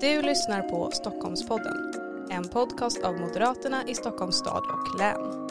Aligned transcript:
Du 0.00 0.22
lyssnar 0.22 0.62
på 0.62 0.90
Stockholmspodden, 0.90 1.92
en 2.30 2.48
podcast 2.48 3.02
av 3.02 3.20
Moderaterna 3.20 3.88
i 3.88 3.94
Stockholms 3.94 4.36
stad 4.36 4.62
och 4.72 4.98
län. 4.98 5.48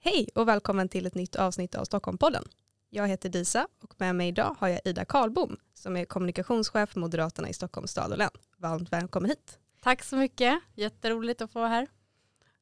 Hej 0.00 0.28
och 0.34 0.48
välkommen 0.48 0.88
till 0.88 1.06
ett 1.06 1.14
nytt 1.14 1.36
avsnitt 1.36 1.74
av 1.74 1.84
Stockholmpodden. 1.84 2.44
Jag 2.90 3.08
heter 3.08 3.28
Disa 3.28 3.68
och 3.82 3.94
med 3.98 4.16
mig 4.16 4.28
idag 4.28 4.56
har 4.58 4.68
jag 4.68 4.80
Ida 4.84 5.04
Karlbom 5.04 5.56
som 5.74 5.96
är 5.96 6.04
kommunikationschef 6.04 6.90
för 6.90 7.00
Moderaterna 7.00 7.48
i 7.48 7.52
Stockholms 7.52 7.90
stad 7.90 8.12
och 8.12 8.18
län. 8.18 8.30
Varmt 8.56 8.92
välkommen 8.92 9.30
hit. 9.30 9.58
Tack 9.82 10.02
så 10.02 10.16
mycket, 10.16 10.60
jätteroligt 10.74 11.40
att 11.42 11.52
få 11.52 11.58
vara 11.58 11.68
här. 11.68 11.86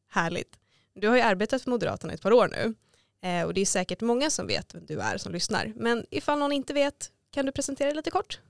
Härligt. 0.08 0.58
Du 0.94 1.08
har 1.08 1.16
ju 1.16 1.22
arbetat 1.22 1.62
för 1.62 1.70
Moderaterna 1.70 2.12
i 2.12 2.14
ett 2.14 2.22
par 2.22 2.32
år 2.32 2.48
nu 2.48 2.74
eh, 3.23 3.43
och 3.43 3.54
det 3.54 3.61
är 3.61 3.66
säkert 3.66 4.01
många 4.01 4.30
som 4.30 4.46
vet 4.46 4.74
vem 4.74 4.87
du 4.87 5.01
är 5.01 5.19
som 5.19 5.33
lyssnar. 5.33 5.73
Men 5.77 6.06
ifall 6.10 6.38
någon 6.38 6.52
inte 6.52 6.74
vet, 6.74 7.10
kan 7.33 7.46
du 7.46 7.52
presentera 7.52 7.88
dig 7.88 7.96
lite 7.96 8.10
kort? 8.10 8.41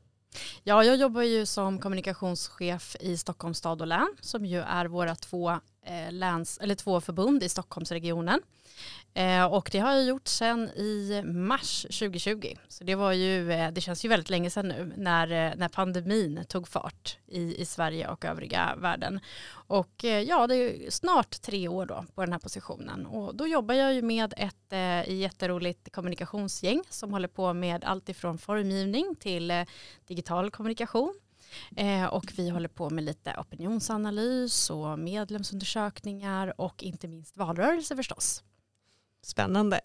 Ja, 0.62 0.84
jag 0.84 0.96
jobbar 0.96 1.23
ju 1.23 1.46
som 1.46 1.79
kommunikationschef 1.79 2.96
i 3.01 3.16
Stockholms 3.16 3.59
stad 3.59 3.80
och 3.80 3.87
län 3.87 4.16
som 4.20 4.46
ju 4.46 4.60
är 4.60 4.87
våra 4.87 5.15
två, 5.15 5.60
eh, 5.86 6.12
läns, 6.12 6.59
eller 6.59 6.74
två 6.74 7.00
förbund 7.00 7.42
i 7.42 7.48
Stockholmsregionen. 7.48 8.40
Eh, 9.14 9.45
och 9.45 9.68
det 9.73 9.78
har 9.78 9.92
jag 9.92 10.04
gjort 10.04 10.28
sedan 10.28 10.68
i 10.68 11.23
mars 11.24 11.82
2020. 11.82 12.54
Så 12.68 12.84
det 12.84 12.95
var 12.95 13.12
ju, 13.12 13.52
eh, 13.52 13.70
det 13.70 13.80
känns 13.80 14.04
ju 14.04 14.09
väldigt 14.09 14.30
länge 14.30 14.50
sedan 14.50 14.68
nu 14.68 14.92
när, 14.96 15.26
eh, 15.32 15.56
när 15.56 15.68
pandemin 15.68 16.45
tog 16.48 16.68
fart 16.68 17.18
i, 17.26 17.60
i 17.60 17.64
Sverige 17.64 18.09
och 18.09 18.24
övriga 18.24 18.74
världen. 18.76 19.20
Och 19.52 20.04
eh, 20.04 20.20
ja, 20.20 20.46
det 20.46 20.56
är 20.56 20.90
snart 20.90 21.40
tre 21.40 21.68
år 21.68 21.87
då 21.87 22.04
på 22.14 22.20
den 22.20 22.32
här 22.32 22.40
positionen. 22.40 23.06
Och 23.06 23.34
då 23.34 23.46
jobbar 23.46 23.74
jag 23.74 23.95
ju 23.95 24.02
med 24.02 24.34
ett 24.37 24.73
eh, 24.73 25.14
jätteroligt 25.14 25.92
kommunikationsgäng 25.92 26.82
som 26.88 27.12
håller 27.12 27.28
på 27.28 27.52
med 27.52 27.85
allt 27.85 28.09
ifrån 28.09 28.38
formgivning 28.38 29.16
till 29.20 29.51
eh, 29.51 29.64
digital 30.07 30.51
kommunikation. 30.51 31.14
Eh, 31.76 32.04
och 32.04 32.32
vi 32.36 32.48
håller 32.48 32.68
på 32.68 32.90
med 32.90 33.04
lite 33.04 33.34
opinionsanalys 33.38 34.70
och 34.70 34.98
medlemsundersökningar 34.98 36.60
och 36.60 36.82
inte 36.82 37.08
minst 37.08 37.36
valrörelse 37.36 37.96
förstås. 37.96 38.42
Spännande. 39.22 39.80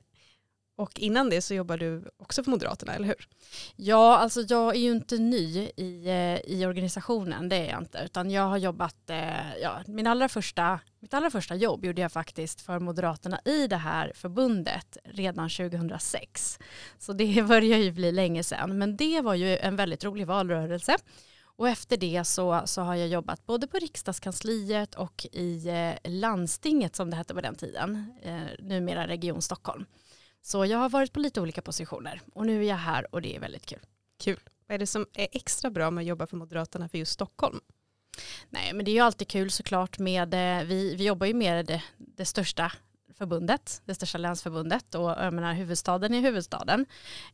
Och 0.77 0.99
innan 0.99 1.29
det 1.29 1.41
så 1.41 1.53
jobbar 1.53 1.77
du 1.77 2.03
också 2.17 2.43
för 2.43 2.51
Moderaterna, 2.51 2.93
eller 2.93 3.07
hur? 3.07 3.27
Ja, 3.75 4.17
alltså 4.17 4.41
jag 4.41 4.75
är 4.75 4.79
ju 4.79 4.91
inte 4.91 5.17
ny 5.17 5.69
i, 5.77 6.03
eh, 6.05 6.51
i 6.53 6.65
organisationen, 6.65 7.49
det 7.49 7.55
är 7.55 7.69
jag 7.69 7.81
inte. 7.81 8.01
Utan 8.05 8.31
jag 8.31 8.43
har 8.43 8.57
jobbat, 8.57 9.09
eh, 9.09 9.57
ja, 9.61 9.81
min 9.87 10.07
allra 10.07 10.29
första, 10.29 10.79
mitt 10.99 11.13
allra 11.13 11.29
första 11.29 11.55
jobb 11.55 11.85
gjorde 11.85 12.01
jag 12.01 12.11
faktiskt 12.11 12.61
för 12.61 12.79
Moderaterna 12.79 13.39
i 13.45 13.67
det 13.67 13.77
här 13.77 14.11
förbundet 14.15 14.97
redan 15.03 15.49
2006. 15.49 16.59
Så 16.99 17.13
det 17.13 17.43
börjar 17.47 17.77
ju 17.77 17.91
bli 17.91 18.11
länge 18.11 18.43
sedan. 18.43 18.77
Men 18.77 18.97
det 18.97 19.21
var 19.21 19.33
ju 19.33 19.57
en 19.57 19.75
väldigt 19.75 20.03
rolig 20.03 20.27
valrörelse. 20.27 20.97
Och 21.57 21.69
efter 21.69 21.97
det 21.97 22.23
så, 22.23 22.61
så 22.65 22.81
har 22.81 22.95
jag 22.95 23.07
jobbat 23.07 23.45
både 23.45 23.67
på 23.67 23.77
riksdagskansliet 23.77 24.95
och 24.95 25.25
i 25.31 25.67
eh, 25.67 26.11
landstinget 26.11 26.95
som 26.95 27.09
det 27.09 27.15
hette 27.15 27.33
på 27.33 27.41
den 27.41 27.55
tiden, 27.55 28.13
eh, 28.21 28.41
numera 28.59 29.07
Region 29.07 29.41
Stockholm. 29.41 29.85
Så 30.41 30.65
jag 30.65 30.77
har 30.77 30.89
varit 30.89 31.13
på 31.13 31.19
lite 31.19 31.41
olika 31.41 31.61
positioner 31.61 32.21
och 32.33 32.45
nu 32.45 32.63
är 32.65 32.69
jag 32.69 32.75
här 32.75 33.15
och 33.15 33.21
det 33.21 33.35
är 33.35 33.39
väldigt 33.39 33.65
kul. 33.65 33.79
Kul. 34.19 34.39
Vad 34.67 34.75
är 34.75 34.79
det 34.79 34.87
som 34.87 35.05
är 35.13 35.27
extra 35.31 35.69
bra 35.69 35.91
med 35.91 36.01
att 36.01 36.07
jobba 36.07 36.27
för 36.27 36.37
Moderaterna 36.37 36.89
för 36.89 36.97
just 36.97 37.11
Stockholm? 37.11 37.59
Nej 38.49 38.73
men 38.73 38.85
det 38.85 38.91
är 38.91 38.93
ju 38.93 38.99
alltid 38.99 39.27
kul 39.27 39.51
såklart 39.51 39.99
med, 39.99 40.33
eh, 40.33 40.65
vi, 40.65 40.95
vi 40.95 41.05
jobbar 41.05 41.27
ju 41.27 41.33
med 41.33 41.65
det, 41.65 41.83
det 41.97 42.25
största 42.25 42.71
förbundet, 43.17 43.81
det 43.85 43.95
största 43.95 44.17
länsförbundet 44.17 44.95
och 44.95 45.09
jag 45.09 45.33
menar, 45.33 45.53
huvudstaden 45.53 46.13
är 46.13 46.21
huvudstaden. 46.21 46.85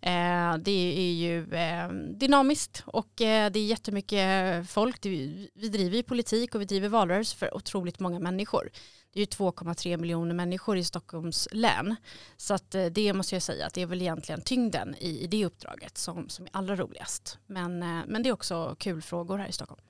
Eh, 0.01 0.57
det 0.57 0.97
är 0.97 1.13
ju 1.13 1.53
eh, 1.53 1.89
dynamiskt 1.93 2.83
och 2.85 3.21
eh, 3.21 3.51
det 3.51 3.59
är 3.59 3.65
jättemycket 3.65 4.69
folk. 4.69 5.05
Vi, 5.05 5.49
vi 5.53 5.69
driver 5.69 5.97
ju 5.97 6.03
politik 6.03 6.55
och 6.55 6.61
vi 6.61 6.66
driver 6.66 6.89
valrörelse 6.89 7.38
för 7.38 7.55
otroligt 7.57 7.99
många 7.99 8.19
människor. 8.19 8.69
Det 9.13 9.19
är 9.19 9.22
ju 9.22 9.25
2,3 9.25 9.97
miljoner 9.97 10.35
människor 10.35 10.77
i 10.77 10.83
Stockholms 10.83 11.47
län. 11.51 11.95
Så 12.38 12.53
att 12.53 12.75
eh, 12.75 12.85
det 12.85 13.13
måste 13.13 13.35
jag 13.35 13.41
säga 13.41 13.66
att 13.66 13.73
det 13.73 13.81
är 13.81 13.85
väl 13.85 14.01
egentligen 14.01 14.41
tyngden 14.41 14.95
i, 14.99 15.23
i 15.23 15.27
det 15.27 15.45
uppdraget 15.45 15.97
som, 15.97 16.29
som 16.29 16.45
är 16.45 16.51
allra 16.53 16.75
roligast. 16.75 17.38
Men, 17.47 17.83
eh, 17.83 18.01
men 18.07 18.23
det 18.23 18.29
är 18.29 18.33
också 18.33 18.75
kul 18.79 19.01
frågor 19.01 19.38
här 19.38 19.47
i 19.47 19.51
Stockholm. 19.51 19.81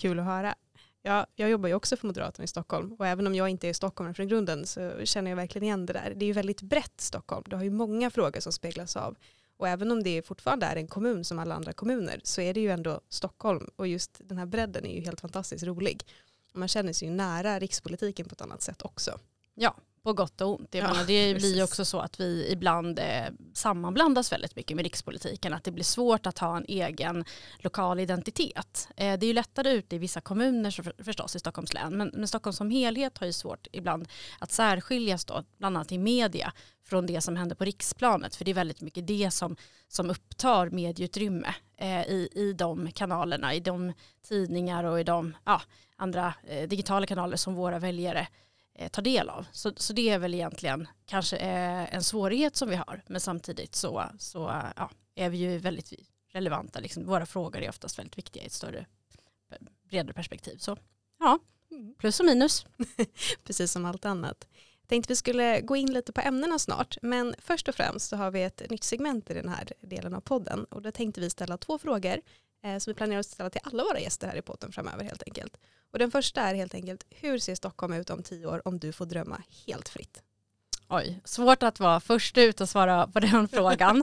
Kul 0.00 0.18
att 0.18 0.24
höra. 0.24 0.54
Ja, 1.02 1.26
jag 1.34 1.50
jobbar 1.50 1.68
ju 1.68 1.74
också 1.74 1.96
för 1.96 2.06
Moderaterna 2.06 2.44
i 2.44 2.48
Stockholm 2.48 2.92
och 2.92 3.06
även 3.06 3.26
om 3.26 3.34
jag 3.34 3.48
inte 3.48 3.68
är 3.68 3.72
stockholmare 3.72 4.14
från 4.14 4.28
grunden 4.28 4.66
så 4.66 5.04
känner 5.04 5.30
jag 5.30 5.36
verkligen 5.36 5.62
igen 5.64 5.86
det 5.86 5.92
där. 5.92 6.12
Det 6.16 6.24
är 6.24 6.26
ju 6.26 6.32
väldigt 6.32 6.62
brett 6.62 7.00
Stockholm. 7.00 7.44
det 7.46 7.56
har 7.56 7.64
ju 7.64 7.70
många 7.70 8.10
frågor 8.10 8.40
som 8.40 8.52
speglas 8.52 8.96
av 8.96 9.16
och 9.56 9.68
även 9.68 9.92
om 9.92 10.02
det 10.02 10.26
fortfarande 10.26 10.66
är 10.66 10.76
en 10.76 10.88
kommun 10.88 11.24
som 11.24 11.38
alla 11.38 11.54
andra 11.54 11.72
kommuner 11.72 12.20
så 12.24 12.40
är 12.40 12.54
det 12.54 12.60
ju 12.60 12.70
ändå 12.70 13.00
Stockholm 13.08 13.70
och 13.76 13.86
just 13.86 14.20
den 14.24 14.38
här 14.38 14.46
bredden 14.46 14.86
är 14.86 14.94
ju 14.94 15.00
helt 15.00 15.20
fantastiskt 15.20 15.64
rolig. 15.64 16.06
Man 16.52 16.68
känner 16.68 16.92
sig 16.92 17.08
ju 17.08 17.14
nära 17.14 17.58
rikspolitiken 17.58 18.28
på 18.28 18.32
ett 18.32 18.40
annat 18.40 18.62
sätt 18.62 18.82
också. 18.82 19.18
Ja, 19.54 19.76
på 20.02 20.12
gott 20.12 20.40
och 20.40 20.60
ont. 20.60 20.74
Jag 20.74 20.84
Ja, 20.84 20.88
menar, 20.88 21.04
det 21.06 21.34
precis. 21.34 21.48
blir 21.48 21.56
ju 21.56 21.62
också 21.62 21.84
så 21.84 21.98
att 22.00 22.20
vi 22.20 22.48
ibland 22.52 22.98
eh, 22.98 23.24
sammanblandas 23.54 24.32
väldigt 24.32 24.56
mycket 24.56 24.76
med 24.76 24.82
rikspolitiken. 24.82 25.52
Att 25.54 25.64
det 25.64 25.70
blir 25.70 25.84
svårt 25.84 26.26
att 26.26 26.38
ha 26.38 26.56
en 26.56 26.64
egen 26.68 27.24
lokal 27.58 28.00
identitet. 28.00 28.88
Eh, 28.96 29.18
det 29.18 29.26
är 29.26 29.28
ju 29.28 29.32
lättare 29.32 29.70
ute 29.72 29.96
i 29.96 29.98
vissa 29.98 30.20
kommuner 30.20 30.70
så 30.70 30.82
för, 30.82 30.94
förstås 31.04 31.36
i 31.36 31.38
Stockholms 31.38 31.74
län. 31.74 31.96
Men, 31.96 32.10
men 32.14 32.28
Stockholm 32.28 32.54
som 32.54 32.70
helhet 32.70 33.18
har 33.18 33.26
ju 33.26 33.32
svårt 33.32 33.66
ibland 33.72 34.08
att 34.38 34.52
särskiljas 34.52 35.24
då, 35.24 35.44
bland 35.58 35.76
annat 35.76 35.92
i 35.92 35.98
media 35.98 36.52
från 36.84 37.06
det 37.06 37.20
som 37.20 37.36
händer 37.36 37.56
på 37.56 37.64
riksplanet. 37.64 38.36
För 38.36 38.44
det 38.44 38.50
är 38.50 38.54
väldigt 38.54 38.80
mycket 38.80 39.06
det 39.06 39.30
som, 39.30 39.56
som 39.88 40.10
upptar 40.10 40.70
medieutrymme 40.70 41.54
eh, 41.76 42.02
i, 42.02 42.28
i 42.32 42.52
de 42.52 42.92
kanalerna, 42.92 43.54
i 43.54 43.60
de 43.60 43.92
tidningar 44.28 44.84
och 44.84 45.00
i 45.00 45.04
de 45.04 45.36
ja, 45.44 45.62
andra 45.96 46.34
eh, 46.46 46.68
digitala 46.68 47.06
kanaler 47.06 47.36
som 47.36 47.54
våra 47.54 47.78
väljare 47.78 48.28
ta 48.90 49.00
del 49.00 49.28
av. 49.28 49.46
Så, 49.52 49.72
så 49.76 49.92
det 49.92 50.08
är 50.08 50.18
väl 50.18 50.34
egentligen 50.34 50.88
kanske 51.06 51.36
eh, 51.36 51.94
en 51.94 52.02
svårighet 52.02 52.56
som 52.56 52.68
vi 52.68 52.76
har. 52.76 53.02
Men 53.06 53.20
samtidigt 53.20 53.74
så, 53.74 54.04
så 54.18 54.48
eh, 54.48 54.64
ja, 54.76 54.90
är 55.14 55.30
vi 55.30 55.36
ju 55.36 55.58
väldigt 55.58 55.92
relevanta. 56.32 56.80
Liksom. 56.80 57.06
Våra 57.06 57.26
frågor 57.26 57.62
är 57.62 57.68
oftast 57.68 57.98
väldigt 57.98 58.18
viktiga 58.18 58.42
i 58.42 58.46
ett 58.46 58.52
större, 58.52 58.86
bredare 59.90 60.12
perspektiv. 60.12 60.56
Så 60.56 60.76
ja, 61.18 61.38
plus 61.98 62.20
och 62.20 62.26
minus. 62.26 62.66
Precis 63.44 63.72
som 63.72 63.84
allt 63.84 64.04
annat. 64.04 64.48
Jag 64.80 64.88
tänkte 64.88 65.12
vi 65.12 65.16
skulle 65.16 65.60
gå 65.60 65.76
in 65.76 65.92
lite 65.92 66.12
på 66.12 66.20
ämnena 66.20 66.58
snart 66.58 66.98
men 67.02 67.34
först 67.38 67.68
och 67.68 67.74
främst 67.74 68.08
så 68.08 68.16
har 68.16 68.30
vi 68.30 68.42
ett 68.42 68.70
nytt 68.70 68.84
segment 68.84 69.30
i 69.30 69.34
den 69.34 69.48
här 69.48 69.72
delen 69.80 70.14
av 70.14 70.20
podden 70.20 70.64
och 70.64 70.82
då 70.82 70.92
tänkte 70.92 71.20
vi 71.20 71.30
ställa 71.30 71.58
två 71.58 71.78
frågor 71.78 72.12
eh, 72.14 72.20
Eh, 72.62 72.78
som 72.78 72.90
vi 72.90 72.94
planerar 72.94 73.20
att 73.20 73.26
ställa 73.26 73.50
till 73.50 73.60
alla 73.64 73.84
våra 73.84 74.00
gäster 74.00 74.26
här 74.26 74.36
i 74.36 74.42
podden 74.42 74.72
framöver 74.72 75.04
helt 75.04 75.22
enkelt. 75.26 75.56
Och 75.92 75.98
den 75.98 76.10
första 76.10 76.40
är 76.40 76.54
helt 76.54 76.74
enkelt 76.74 77.06
hur 77.10 77.38
ser 77.38 77.54
Stockholm 77.54 77.92
ut 77.92 78.10
om 78.10 78.22
tio 78.22 78.46
år 78.46 78.62
om 78.68 78.78
du 78.78 78.92
får 78.92 79.06
drömma 79.06 79.42
helt 79.66 79.88
fritt? 79.88 80.22
Oj, 80.92 81.20
svårt 81.24 81.62
att 81.62 81.80
vara 81.80 82.00
först 82.00 82.38
ut 82.38 82.60
och 82.60 82.68
svara 82.68 83.06
på 83.06 83.20
den 83.20 83.48
frågan. 83.52 84.02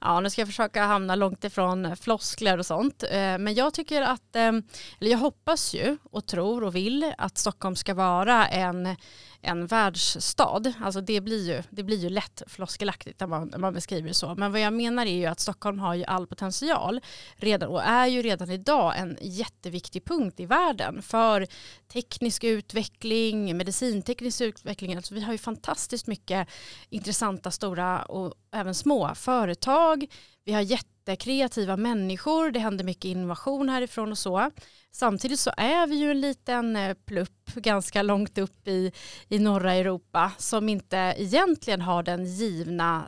Ja, 0.00 0.20
nu 0.20 0.30
ska 0.30 0.40
jag 0.40 0.48
försöka 0.48 0.84
hamna 0.84 1.14
långt 1.14 1.44
ifrån 1.44 1.96
floskler 1.96 2.58
och 2.58 2.66
sånt. 2.66 3.02
Eh, 3.02 3.38
men 3.38 3.54
jag 3.54 3.74
tycker 3.74 4.02
att, 4.02 4.36
eh, 4.36 4.52
eller 5.00 5.10
jag 5.10 5.18
hoppas 5.18 5.74
ju 5.74 5.96
och 6.10 6.26
tror 6.26 6.64
och 6.64 6.74
vill 6.74 7.12
att 7.18 7.38
Stockholm 7.38 7.76
ska 7.76 7.94
vara 7.94 8.48
en, 8.48 8.96
en 9.46 9.66
världsstad. 9.66 10.72
Alltså 10.80 11.00
det 11.00 11.20
blir 11.20 11.48
ju, 11.48 11.62
det 11.70 11.82
blir 11.82 11.96
ju 11.96 12.10
lätt 12.10 12.42
floskelaktigt 12.46 13.20
när 13.20 13.26
man, 13.26 13.48
när 13.48 13.58
man 13.58 13.74
beskriver 13.74 14.08
det 14.08 14.14
så. 14.14 14.34
Men 14.34 14.52
vad 14.52 14.60
jag 14.60 14.72
menar 14.72 15.06
är 15.06 15.16
ju 15.16 15.26
att 15.26 15.40
Stockholm 15.40 15.78
har 15.78 15.94
ju 15.94 16.04
all 16.04 16.26
potential 16.26 17.00
redan 17.36 17.68
och 17.68 17.82
är 17.82 18.06
ju 18.06 18.22
redan 18.22 18.50
idag 18.50 18.98
en 18.98 19.18
jätteviktig 19.20 20.04
punkt 20.04 20.40
i 20.40 20.46
världen 20.46 21.02
för 21.02 21.46
teknisk 21.92 22.44
utveckling, 22.44 23.56
medicinteknisk 23.56 24.40
utveckling. 24.40 24.96
Alltså 24.96 25.14
vi 25.14 25.20
har 25.20 25.32
ju 25.32 25.38
fantastiskt 25.38 26.06
mycket 26.06 26.48
intressanta 26.88 27.50
stora 27.50 28.02
och 28.02 28.34
även 28.52 28.74
små 28.74 29.14
företag. 29.14 30.06
Vi 30.44 30.52
har 30.52 30.60
jättekreativa 31.06 31.76
människor, 31.76 32.50
det 32.50 32.58
händer 32.58 32.84
mycket 32.84 33.04
innovation 33.04 33.68
härifrån 33.68 34.10
och 34.10 34.18
så. 34.18 34.50
Samtidigt 34.92 35.40
så 35.40 35.50
är 35.56 35.86
vi 35.86 35.96
ju 35.96 36.10
en 36.10 36.20
liten 36.20 36.76
eh, 36.76 36.94
plupp 37.06 37.54
ganska 37.54 38.02
långt 38.02 38.38
upp 38.38 38.68
i, 38.68 38.92
i 39.28 39.38
norra 39.38 39.74
Europa 39.74 40.32
som 40.38 40.68
inte 40.68 41.14
egentligen 41.18 41.80
har 41.80 42.02
den 42.02 42.24
givna 42.24 43.06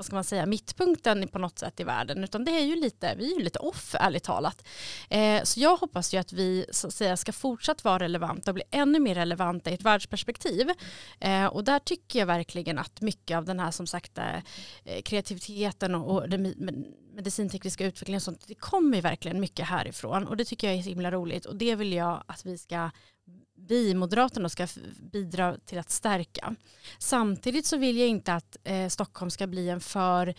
vad 0.00 0.06
ska 0.06 0.14
man 0.16 0.24
säga, 0.24 0.46
mittpunkten 0.46 1.28
på 1.28 1.38
något 1.38 1.58
sätt 1.58 1.80
i 1.80 1.84
världen 1.84 2.24
utan 2.24 2.44
det 2.44 2.50
är 2.50 2.64
ju 2.64 2.76
lite, 2.76 3.14
vi 3.18 3.32
är 3.32 3.38
ju 3.38 3.44
lite 3.44 3.58
off 3.58 3.94
ärligt 3.98 4.22
talat. 4.22 4.68
Eh, 5.10 5.42
så 5.42 5.60
jag 5.60 5.76
hoppas 5.76 6.14
ju 6.14 6.18
att 6.18 6.32
vi 6.32 6.66
så 6.70 6.86
att 6.86 6.94
säga, 6.94 7.16
ska 7.16 7.32
fortsatt 7.32 7.84
vara 7.84 7.98
relevanta 7.98 8.50
och 8.50 8.54
bli 8.54 8.62
ännu 8.70 8.98
mer 8.98 9.14
relevanta 9.14 9.70
i 9.70 9.74
ett 9.74 9.82
världsperspektiv. 9.82 10.70
Eh, 11.20 11.46
och 11.46 11.64
där 11.64 11.78
tycker 11.78 12.18
jag 12.18 12.26
verkligen 12.26 12.78
att 12.78 13.00
mycket 13.00 13.36
av 13.36 13.44
den 13.44 13.60
här 13.60 13.70
som 13.70 13.86
sagt 13.86 14.18
eh, 14.18 15.02
kreativiteten 15.04 15.94
och, 15.94 16.14
och 16.14 16.28
den 16.28 16.54
medicintekniska 17.14 17.86
utvecklingen 17.86 18.18
och 18.18 18.22
sånt, 18.22 18.44
det 18.46 18.54
kommer 18.54 18.96
ju 18.96 19.00
verkligen 19.00 19.40
mycket 19.40 19.66
härifrån 19.66 20.26
och 20.26 20.36
det 20.36 20.44
tycker 20.44 20.66
jag 20.66 20.76
är 20.76 20.82
så 20.82 20.88
himla 20.88 21.10
roligt 21.10 21.46
och 21.46 21.56
det 21.56 21.74
vill 21.74 21.92
jag 21.92 22.24
att 22.26 22.46
vi 22.46 22.58
ska 22.58 22.90
vi 23.68 23.88
i 23.88 23.94
Moderaterna 23.94 24.48
ska 24.48 24.66
bidra 25.12 25.56
till 25.64 25.78
att 25.78 25.90
stärka. 25.90 26.54
Samtidigt 26.98 27.66
så 27.66 27.76
vill 27.76 27.98
jag 27.98 28.08
inte 28.08 28.34
att 28.34 28.56
eh, 28.64 28.88
Stockholm 28.88 29.30
ska 29.30 29.46
bli 29.46 29.68
en 29.68 29.80
för 29.80 30.34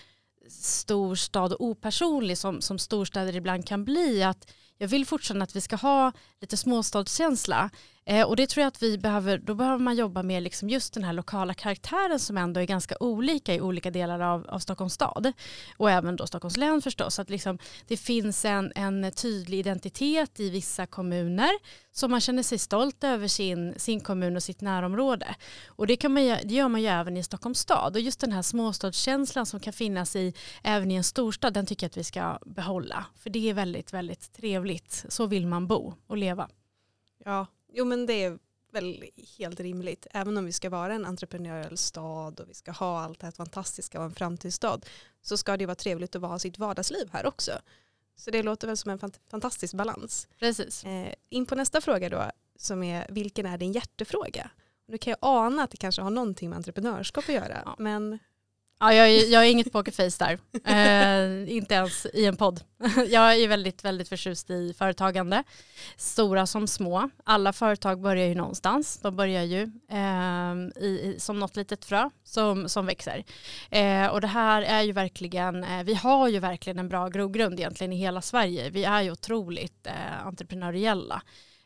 stor 0.49 1.15
stad 1.15 1.53
och 1.53 1.65
opersonlig 1.65 2.37
som, 2.37 2.61
som 2.61 2.79
storstäder 2.79 3.35
ibland 3.35 3.67
kan 3.67 3.85
bli. 3.85 4.23
Att 4.23 4.51
jag 4.77 4.87
vill 4.87 5.05
fortfarande 5.05 5.43
att 5.43 5.55
vi 5.55 5.61
ska 5.61 5.75
ha 5.75 6.11
lite 6.41 6.57
småstadskänsla. 6.57 7.69
Eh, 8.05 8.27
och 8.27 8.35
det 8.35 8.47
tror 8.47 8.61
jag 8.61 8.67
att 8.67 8.83
vi 8.83 8.97
behöver, 8.97 9.37
då 9.37 9.55
behöver 9.55 9.77
man 9.83 9.95
jobba 9.95 10.23
med 10.23 10.43
liksom 10.43 10.69
just 10.69 10.93
den 10.93 11.03
här 11.03 11.13
lokala 11.13 11.53
karaktären 11.53 12.19
som 12.19 12.37
ändå 12.37 12.59
är 12.59 12.65
ganska 12.65 12.95
olika 12.99 13.55
i 13.55 13.61
olika 13.61 13.91
delar 13.91 14.19
av, 14.19 14.47
av 14.49 14.59
Stockholms 14.59 14.93
stad. 14.93 15.33
Och 15.77 15.91
även 15.91 16.15
då 16.15 16.27
Stockholms 16.27 16.57
län 16.57 16.81
förstås. 16.81 17.19
Att 17.19 17.29
liksom, 17.29 17.57
det 17.87 17.97
finns 17.97 18.45
en, 18.45 18.71
en 18.75 19.11
tydlig 19.11 19.59
identitet 19.59 20.39
i 20.39 20.49
vissa 20.49 20.85
kommuner 20.85 21.49
som 21.91 22.11
man 22.11 22.21
känner 22.21 22.43
sig 22.43 22.57
stolt 22.57 23.03
över 23.03 23.27
sin, 23.27 23.73
sin 23.77 23.99
kommun 23.99 24.35
och 24.35 24.43
sitt 24.43 24.61
närområde. 24.61 25.35
Och 25.67 25.87
det, 25.87 25.95
kan 25.95 26.13
man, 26.13 26.23
det 26.23 26.53
gör 26.53 26.67
man 26.67 26.81
ju 26.81 26.87
även 26.87 27.17
i 27.17 27.23
Stockholms 27.23 27.59
stad. 27.59 27.95
Och 27.95 28.01
just 28.01 28.19
den 28.19 28.31
här 28.31 28.41
småstadskänslan 28.41 29.45
som 29.45 29.59
kan 29.59 29.73
finnas 29.73 30.15
i, 30.15 30.33
även 30.63 30.91
i 30.91 30.95
en 30.95 31.03
storstad, 31.03 31.53
den 31.53 31.65
tycker 31.65 31.85
jag 31.85 31.89
att 31.89 31.97
vi 31.97 32.03
ska 32.03 32.39
behålla. 32.45 33.05
För 33.15 33.29
det 33.29 33.49
är 33.49 33.53
väldigt, 33.53 33.93
väldigt 33.93 34.33
trevligt. 34.33 35.05
Så 35.09 35.25
vill 35.25 35.47
man 35.47 35.67
bo 35.67 35.93
och 36.07 36.17
leva. 36.17 36.49
Ja, 37.25 37.47
Jo 37.71 37.85
men 37.85 38.05
det 38.05 38.23
är 38.23 38.39
väl 38.71 39.05
helt 39.37 39.59
rimligt. 39.59 40.07
Även 40.11 40.37
om 40.37 40.45
vi 40.45 40.51
ska 40.51 40.69
vara 40.69 40.93
en 40.93 41.05
entreprenöriell 41.05 41.77
stad 41.77 42.39
och 42.39 42.49
vi 42.49 42.53
ska 42.53 42.71
ha 42.71 43.01
allt 43.01 43.19
det 43.19 43.25
här 43.25 43.31
fantastiska 43.31 43.99
och 43.99 44.05
en 44.05 44.15
framtidsstad 44.15 44.79
så 45.21 45.37
ska 45.37 45.57
det 45.57 45.65
vara 45.65 45.75
trevligt 45.75 46.15
att 46.15 46.21
ha 46.21 46.39
sitt 46.39 46.59
vardagsliv 46.59 47.09
här 47.11 47.25
också. 47.25 47.51
Så 48.15 48.31
det 48.31 48.43
låter 48.43 48.67
väl 48.67 48.77
som 48.77 48.91
en 48.91 48.99
fant 48.99 49.19
fantastisk 49.29 49.73
balans. 49.73 50.27
Precis. 50.39 50.83
Eh, 50.83 51.13
in 51.29 51.45
på 51.45 51.55
nästa 51.55 51.81
fråga 51.81 52.09
då 52.09 52.31
som 52.55 52.83
är 52.83 53.05
vilken 53.09 53.45
är 53.45 53.57
din 53.57 53.71
hjärtefråga? 53.71 54.49
Nu 54.87 54.97
kan 54.97 55.11
jag 55.11 55.17
ana 55.21 55.63
att 55.63 55.71
det 55.71 55.77
kanske 55.77 56.01
har 56.01 56.09
någonting 56.09 56.49
med 56.49 56.57
entreprenörskap 56.57 57.23
att 57.27 57.35
göra 57.35 57.61
ja. 57.65 57.75
men 57.79 58.19
Ja, 58.83 58.93
jag, 58.93 59.09
jag 59.09 59.45
är 59.45 59.51
inget 59.51 59.71
pokerface 59.71 60.25
där, 60.25 60.39
eh, 60.65 61.55
inte 61.55 61.73
ens 61.73 62.05
i 62.13 62.25
en 62.25 62.37
podd. 62.37 62.61
jag 63.09 63.35
är 63.35 63.47
väldigt, 63.47 63.85
väldigt 63.85 64.09
förtjust 64.09 64.49
i 64.49 64.73
företagande, 64.77 65.43
stora 65.97 66.45
som 66.45 66.67
små. 66.67 67.09
Alla 67.23 67.53
företag 67.53 68.01
börjar 68.01 68.27
ju 68.27 68.35
någonstans. 68.35 68.97
De 68.97 69.15
börjar 69.15 69.43
ju 69.43 69.61
eh, 69.91 70.83
i, 70.83 71.15
som 71.19 71.39
något 71.39 71.55
litet 71.55 71.85
frö 71.85 72.09
som, 72.23 72.69
som 72.69 72.85
växer. 72.85 73.23
Eh, 73.69 74.07
och 74.07 74.21
det 74.21 74.27
här 74.27 74.61
är 74.61 74.81
ju 74.81 74.91
verkligen, 74.91 75.63
eh, 75.63 75.83
vi 75.83 75.93
har 75.93 76.27
ju 76.27 76.39
verkligen 76.39 76.79
en 76.79 76.89
bra 76.89 77.07
grogrund 77.07 77.59
egentligen 77.59 77.93
i 77.93 77.97
hela 77.97 78.21
Sverige. 78.21 78.69
Vi 78.69 78.83
är 78.83 79.01
ju 79.01 79.11
otroligt 79.11 79.87
eh, 79.87 80.27
entreprenöriella. 80.27 81.21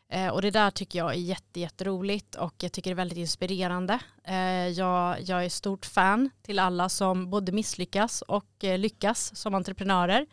Eh, 0.08 0.28
och 0.28 0.42
det 0.42 0.50
där 0.50 0.70
tycker 0.70 0.98
jag 0.98 1.10
är 1.10 1.18
jätte, 1.18 1.60
jätteroligt 1.60 2.34
och 2.34 2.54
jag 2.58 2.72
tycker 2.72 2.90
det 2.90 2.92
är 2.92 2.96
väldigt 2.96 3.18
inspirerande. 3.18 3.98
Eh, 4.24 4.68
jag, 4.68 5.20
jag 5.20 5.44
är 5.44 5.48
stort 5.48 5.86
fan 5.86 6.30
till 6.42 6.58
alla 6.58 6.88
som 6.88 7.30
både 7.30 7.52
misslyckas 7.52 8.22
och 8.22 8.64
eh, 8.64 8.78
lyckas 8.78 9.36
som 9.36 9.54
entreprenörer. 9.54 10.26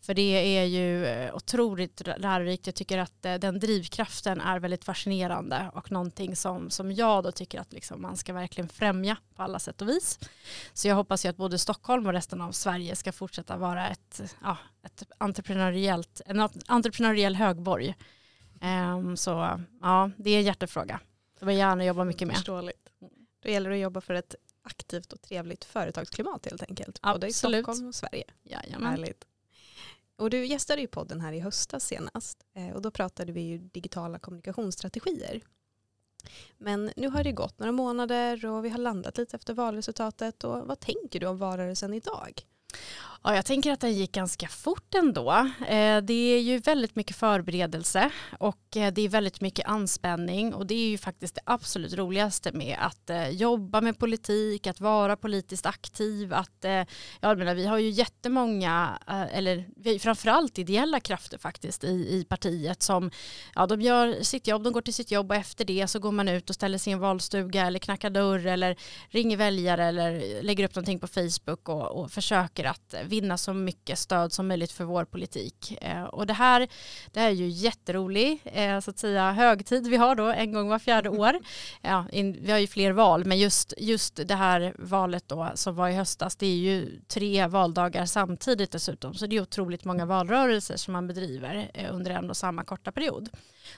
För 0.00 0.14
det 0.14 0.58
är 0.58 0.64
ju 0.64 1.30
otroligt 1.32 2.02
lärorikt. 2.16 2.66
Jag 2.66 2.74
tycker 2.74 2.98
att 2.98 3.22
den 3.22 3.60
drivkraften 3.60 4.40
är 4.40 4.58
väldigt 4.58 4.84
fascinerande 4.84 5.70
och 5.74 5.92
någonting 5.92 6.36
som, 6.36 6.70
som 6.70 6.92
jag 6.92 7.24
då 7.24 7.32
tycker 7.32 7.60
att 7.60 7.72
liksom 7.72 8.02
man 8.02 8.16
ska 8.16 8.32
verkligen 8.32 8.68
främja 8.68 9.16
på 9.36 9.42
alla 9.42 9.58
sätt 9.58 9.82
och 9.82 9.88
vis. 9.88 10.18
Så 10.72 10.88
jag 10.88 10.94
hoppas 10.94 11.24
ju 11.24 11.28
att 11.28 11.36
både 11.36 11.58
Stockholm 11.58 12.06
och 12.06 12.12
resten 12.12 12.40
av 12.40 12.52
Sverige 12.52 12.96
ska 12.96 13.12
fortsätta 13.12 13.56
vara 13.56 13.88
ett, 13.88 14.34
ja, 14.42 14.56
ett 14.84 15.02
entreprenöriellt, 15.18 16.20
en 16.26 16.48
entreprenöriell 16.66 17.36
högborg 17.36 17.94
Um, 18.62 19.16
så 19.16 19.60
ja, 19.80 20.10
det 20.16 20.30
är 20.30 20.38
en 20.38 20.44
hjärtefråga. 20.44 21.00
Vill 21.40 21.58
jag 21.58 21.68
gärna 21.68 21.84
jobba 21.84 22.04
mycket 22.04 22.28
med. 22.28 22.36
Förståeligt. 22.36 22.88
Då 23.42 23.48
gäller 23.48 23.70
det 23.70 23.76
att 23.76 23.82
jobba 23.82 24.00
för 24.00 24.14
ett 24.14 24.34
aktivt 24.62 25.12
och 25.12 25.22
trevligt 25.22 25.64
företagsklimat 25.64 26.46
helt 26.46 26.62
enkelt. 26.62 26.98
Absolut. 27.02 27.20
Både 27.20 27.26
i 27.26 27.32
Stockholm 27.32 27.88
och 27.88 27.94
Sverige. 27.94 28.24
Jajamän. 28.42 28.90
Härligt. 28.90 29.24
Och 30.16 30.30
du 30.30 30.46
gästade 30.46 30.80
ju 30.80 30.86
podden 30.86 31.20
här 31.20 31.32
i 31.32 31.40
höstas 31.40 31.84
senast 31.84 32.44
eh, 32.54 32.70
och 32.70 32.82
då 32.82 32.90
pratade 32.90 33.32
vi 33.32 33.40
ju 33.40 33.58
digitala 33.58 34.18
kommunikationsstrategier. 34.18 35.40
Men 36.58 36.92
nu 36.96 37.08
har 37.08 37.24
det 37.24 37.32
gått 37.32 37.58
några 37.58 37.72
månader 37.72 38.46
och 38.46 38.64
vi 38.64 38.68
har 38.68 38.78
landat 38.78 39.18
lite 39.18 39.36
efter 39.36 39.54
valresultatet 39.54 40.44
och 40.44 40.66
vad 40.66 40.80
tänker 40.80 41.20
du 41.20 41.26
om 41.26 41.38
valrörelsen 41.38 41.94
idag? 41.94 42.46
Ja, 43.24 43.34
jag 43.34 43.44
tänker 43.44 43.72
att 43.72 43.80
det 43.80 43.90
gick 43.90 44.12
ganska 44.12 44.48
fort 44.48 44.94
ändå. 44.94 45.32
Eh, 45.68 45.98
det 46.02 46.34
är 46.34 46.40
ju 46.40 46.58
väldigt 46.58 46.96
mycket 46.96 47.16
förberedelse 47.16 48.10
och 48.38 48.76
eh, 48.76 48.92
det 48.92 49.02
är 49.02 49.08
väldigt 49.08 49.40
mycket 49.40 49.68
anspänning 49.68 50.54
och 50.54 50.66
det 50.66 50.74
är 50.74 50.88
ju 50.88 50.98
faktiskt 50.98 51.34
det 51.34 51.40
absolut 51.44 51.94
roligaste 51.94 52.52
med 52.52 52.76
att 52.80 53.10
eh, 53.10 53.28
jobba 53.28 53.80
med 53.80 53.98
politik, 53.98 54.66
att 54.66 54.80
vara 54.80 55.16
politiskt 55.16 55.66
aktiv, 55.66 56.34
att 56.34 56.64
jag 57.20 57.38
menar, 57.38 57.54
vi 57.54 57.66
har 57.66 57.78
ju 57.78 57.90
jättemånga, 57.90 58.98
eller 59.32 59.68
vi, 59.76 59.98
framförallt 59.98 60.58
ideella 60.58 61.00
krafter 61.00 61.38
faktiskt 61.38 61.84
i, 61.84 61.88
i 61.88 62.26
partiet 62.28 62.82
som, 62.82 63.10
ja 63.54 63.66
de 63.66 63.80
gör 63.80 64.22
sitt 64.22 64.46
jobb, 64.46 64.62
de 64.62 64.72
går 64.72 64.80
till 64.80 64.94
sitt 64.94 65.10
jobb 65.10 65.30
och 65.30 65.36
efter 65.36 65.64
det 65.64 65.86
så 65.86 65.98
går 65.98 66.12
man 66.12 66.28
ut 66.28 66.50
och 66.50 66.54
ställer 66.54 66.78
sig 66.78 66.90
i 66.90 66.94
en 66.94 67.00
valstuga 67.00 67.66
eller 67.66 67.78
knackar 67.78 68.10
dörr 68.10 68.46
eller 68.46 68.76
ringer 69.08 69.36
väljare 69.36 69.84
eller 69.84 70.42
lägger 70.42 70.64
upp 70.64 70.74
någonting 70.74 71.00
på 71.00 71.06
Facebook 71.06 71.68
och, 71.68 72.00
och 72.00 72.10
försöker 72.10 72.64
att 72.64 72.94
vinna 73.12 73.38
så 73.38 73.52
mycket 73.52 73.98
stöd 73.98 74.32
som 74.32 74.48
möjligt 74.48 74.72
för 74.72 74.84
vår 74.84 75.04
politik. 75.04 75.78
Eh, 75.80 76.04
och 76.04 76.26
det 76.26 76.32
här 76.32 76.68
det 77.12 77.20
här 77.20 77.28
är 77.28 77.34
ju 77.34 77.48
jätterolig 77.48 78.40
eh, 78.44 78.80
så 78.80 78.90
att 78.90 78.98
säga, 78.98 79.32
högtid 79.32 79.86
vi 79.86 79.96
har 79.96 80.14
då 80.14 80.26
en 80.26 80.52
gång 80.52 80.68
var 80.68 80.78
fjärde 80.78 81.08
år. 81.22 81.38
Ja, 81.80 82.06
in, 82.12 82.36
vi 82.40 82.52
har 82.52 82.58
ju 82.58 82.66
fler 82.66 82.92
val 82.92 83.24
men 83.24 83.38
just, 83.38 83.74
just 83.78 84.28
det 84.28 84.34
här 84.34 84.74
valet 84.78 85.24
då 85.26 85.50
som 85.54 85.74
var 85.74 85.88
i 85.88 85.94
höstas 85.94 86.36
det 86.36 86.46
är 86.46 86.56
ju 86.56 87.00
tre 87.08 87.46
valdagar 87.46 88.06
samtidigt 88.06 88.70
dessutom 88.70 89.14
så 89.14 89.26
det 89.26 89.36
är 89.36 89.42
otroligt 89.42 89.84
många 89.84 90.06
valrörelser 90.06 90.76
som 90.76 90.92
man 90.92 91.06
bedriver 91.06 91.70
eh, 91.74 91.94
under 91.94 92.10
en 92.10 92.30
och 92.30 92.36
samma 92.36 92.64
korta 92.64 92.92
period. 92.92 93.28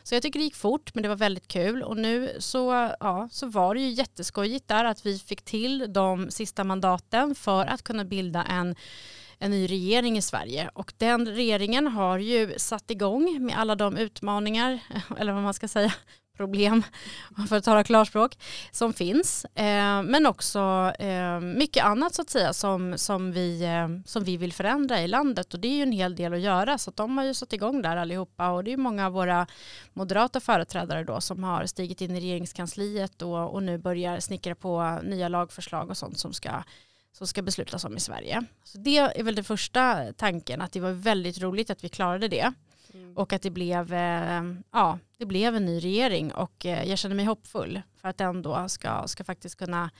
Så 0.02 0.14
jag 0.14 0.22
tycker 0.22 0.38
det 0.38 0.44
gick 0.44 0.54
fort 0.56 0.94
men 0.94 1.02
det 1.02 1.08
var 1.08 1.16
väldigt 1.16 1.48
kul 1.48 1.82
och 1.82 1.96
nu 1.96 2.36
så, 2.38 2.90
ja, 3.00 3.28
så 3.32 3.46
var 3.46 3.74
det 3.74 3.80
ju 3.80 3.90
jätteskojigt 3.90 4.68
där 4.68 4.84
att 4.84 5.06
vi 5.06 5.18
fick 5.18 5.42
till 5.42 5.92
de 5.92 6.30
sista 6.30 6.64
mandaten 6.64 7.34
för 7.34 7.66
att 7.66 7.82
kunna 7.82 8.04
bilda 8.04 8.44
en 8.44 8.76
en 9.44 9.50
ny 9.50 9.66
regering 9.66 10.16
i 10.16 10.22
Sverige. 10.22 10.70
Och 10.74 10.92
den 10.98 11.26
regeringen 11.28 11.86
har 11.86 12.18
ju 12.18 12.54
satt 12.58 12.90
igång 12.90 13.38
med 13.40 13.58
alla 13.58 13.74
de 13.74 13.96
utmaningar, 13.96 14.78
eller 15.18 15.32
vad 15.32 15.42
man 15.42 15.54
ska 15.54 15.68
säga, 15.68 15.92
problem, 16.36 16.82
för 17.48 17.56
att 17.56 17.64
tala 17.64 17.84
klarspråk, 17.84 18.38
som 18.70 18.92
finns. 18.92 19.44
Eh, 19.44 20.02
men 20.02 20.26
också 20.26 20.92
eh, 20.98 21.40
mycket 21.40 21.84
annat 21.84 22.14
så 22.14 22.22
att 22.22 22.30
säga 22.30 22.52
som, 22.52 22.98
som, 22.98 23.32
vi, 23.32 23.64
eh, 23.64 23.88
som 24.06 24.24
vi 24.24 24.36
vill 24.36 24.52
förändra 24.52 25.02
i 25.02 25.08
landet. 25.08 25.54
Och 25.54 25.60
det 25.60 25.68
är 25.68 25.76
ju 25.76 25.82
en 25.82 25.92
hel 25.92 26.16
del 26.16 26.34
att 26.34 26.40
göra. 26.40 26.78
Så 26.78 26.90
att 26.90 26.96
de 26.96 27.18
har 27.18 27.24
ju 27.24 27.34
satt 27.34 27.52
igång 27.52 27.82
där 27.82 27.96
allihopa. 27.96 28.50
Och 28.50 28.64
det 28.64 28.72
är 28.72 28.76
många 28.76 29.06
av 29.06 29.12
våra 29.12 29.46
moderata 29.92 30.40
företrädare 30.40 31.04
då 31.04 31.20
som 31.20 31.44
har 31.44 31.66
stigit 31.66 32.00
in 32.00 32.16
i 32.16 32.20
regeringskansliet 32.20 33.22
och, 33.22 33.54
och 33.54 33.62
nu 33.62 33.78
börjar 33.78 34.20
snickra 34.20 34.54
på 34.54 34.98
nya 35.02 35.28
lagförslag 35.28 35.90
och 35.90 35.96
sånt 35.96 36.18
som 36.18 36.32
ska 36.32 36.50
som 37.14 37.26
ska 37.26 37.42
beslutas 37.42 37.84
om 37.84 37.96
i 37.96 38.00
Sverige. 38.00 38.44
Så 38.64 38.78
det 38.78 38.98
är 38.98 39.22
väl 39.22 39.34
den 39.34 39.44
första 39.44 40.12
tanken, 40.12 40.60
att 40.60 40.72
det 40.72 40.80
var 40.80 40.92
väldigt 40.92 41.40
roligt 41.40 41.70
att 41.70 41.84
vi 41.84 41.88
klarade 41.88 42.28
det. 42.28 42.52
Mm. 42.94 43.16
Och 43.16 43.32
att 43.32 43.42
det 43.42 43.50
blev, 43.50 43.92
eh, 43.92 44.42
ja, 44.70 44.98
det 45.18 45.26
blev 45.26 45.56
en 45.56 45.64
ny 45.64 45.80
regering 45.80 46.32
och 46.32 46.66
eh, 46.66 46.88
jag 46.88 46.98
känner 46.98 47.16
mig 47.16 47.24
hoppfull 47.24 47.82
för 47.96 48.08
att 48.08 48.18
den 48.18 48.42
då 48.42 48.68
ska, 48.68 49.08
ska 49.08 49.24
faktiskt 49.24 49.56
kunna 49.56 49.90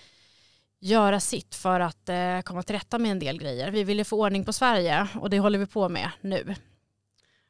göra 0.80 1.20
sitt 1.20 1.54
för 1.54 1.80
att 1.80 2.08
eh, 2.08 2.40
komma 2.40 2.62
till 2.62 2.74
rätta 2.74 2.98
med 2.98 3.10
en 3.10 3.18
del 3.18 3.38
grejer. 3.38 3.70
Vi 3.70 3.84
ville 3.84 4.04
få 4.04 4.20
ordning 4.20 4.44
på 4.44 4.52
Sverige 4.52 5.08
och 5.20 5.30
det 5.30 5.38
håller 5.38 5.58
vi 5.58 5.66
på 5.66 5.88
med 5.88 6.10
nu. 6.20 6.54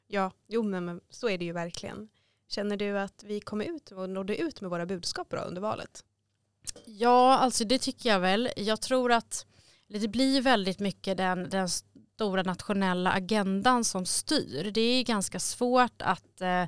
Ja, 0.06 0.30
jo 0.48 0.62
men 0.62 1.00
så 1.10 1.28
är 1.28 1.38
det 1.38 1.44
ju 1.44 1.52
verkligen. 1.52 2.08
Känner 2.48 2.76
du 2.76 2.98
att 2.98 3.24
vi 3.26 3.40
kom 3.40 3.60
ut 3.60 3.90
och 3.90 4.10
nådde 4.10 4.36
ut 4.36 4.60
med 4.60 4.70
våra 4.70 4.86
budskap 4.86 5.28
bra 5.28 5.40
under 5.40 5.60
valet? 5.60 6.04
Ja, 6.84 7.38
alltså 7.38 7.64
det 7.64 7.78
tycker 7.78 8.08
jag 8.08 8.20
väl. 8.20 8.50
Jag 8.56 8.80
tror 8.80 9.12
att 9.12 9.46
det 9.88 10.08
blir 10.08 10.40
väldigt 10.40 10.80
mycket 10.80 11.16
den, 11.16 11.48
den 11.48 11.68
stora 12.14 12.42
nationella 12.42 13.12
agendan 13.12 13.84
som 13.84 14.06
styr. 14.06 14.70
Det 14.70 14.80
är 14.80 15.04
ganska 15.04 15.40
svårt 15.40 16.02
att, 16.02 16.40
eh, 16.40 16.64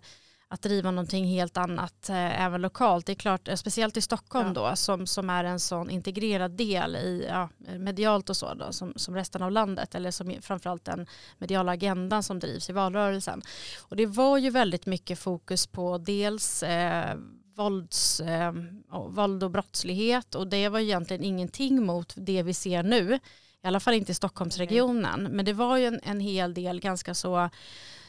att 0.48 0.62
driva 0.62 0.90
någonting 0.90 1.24
helt 1.24 1.56
annat 1.56 2.08
eh, 2.08 2.42
även 2.42 2.62
lokalt. 2.62 3.06
Det 3.06 3.12
är 3.12 3.14
klart, 3.14 3.48
eh, 3.48 3.54
speciellt 3.54 3.96
i 3.96 4.02
Stockholm 4.02 4.46
ja. 4.46 4.52
då 4.52 4.76
som, 4.76 5.06
som 5.06 5.30
är 5.30 5.44
en 5.44 5.60
sån 5.60 5.90
integrerad 5.90 6.50
del 6.50 6.96
i 6.96 7.26
ja, 7.28 7.48
medialt 7.78 8.30
och 8.30 8.36
så 8.36 8.54
då, 8.54 8.72
som, 8.72 8.92
som 8.96 9.14
resten 9.14 9.42
av 9.42 9.50
landet 9.50 9.94
eller 9.94 10.10
som 10.10 10.36
framförallt 10.42 10.84
den 10.84 11.06
mediala 11.38 11.72
agendan 11.72 12.22
som 12.22 12.38
drivs 12.38 12.70
i 12.70 12.72
valrörelsen. 12.72 13.42
Och 13.82 13.96
det 13.96 14.06
var 14.06 14.38
ju 14.38 14.50
väldigt 14.50 14.86
mycket 14.86 15.18
fokus 15.18 15.66
på 15.66 15.98
dels 15.98 16.62
eh, 16.62 17.16
vålds, 17.56 18.20
eh, 18.20 18.52
våld 19.08 19.42
och 19.42 19.50
brottslighet 19.50 20.34
och 20.34 20.46
det 20.46 20.68
var 20.68 20.80
egentligen 20.80 21.24
ingenting 21.24 21.86
mot 21.86 22.14
det 22.16 22.42
vi 22.42 22.54
ser 22.54 22.82
nu. 22.82 23.14
I 23.62 23.66
alla 23.66 23.80
fall 23.80 23.94
inte 23.94 24.12
i 24.12 24.14
Stockholmsregionen. 24.14 25.22
Men 25.22 25.44
det 25.44 25.52
var 25.52 25.76
ju 25.76 25.86
en, 25.86 26.00
en 26.02 26.20
hel 26.20 26.54
del 26.54 26.80
ganska 26.80 27.14
så 27.14 27.50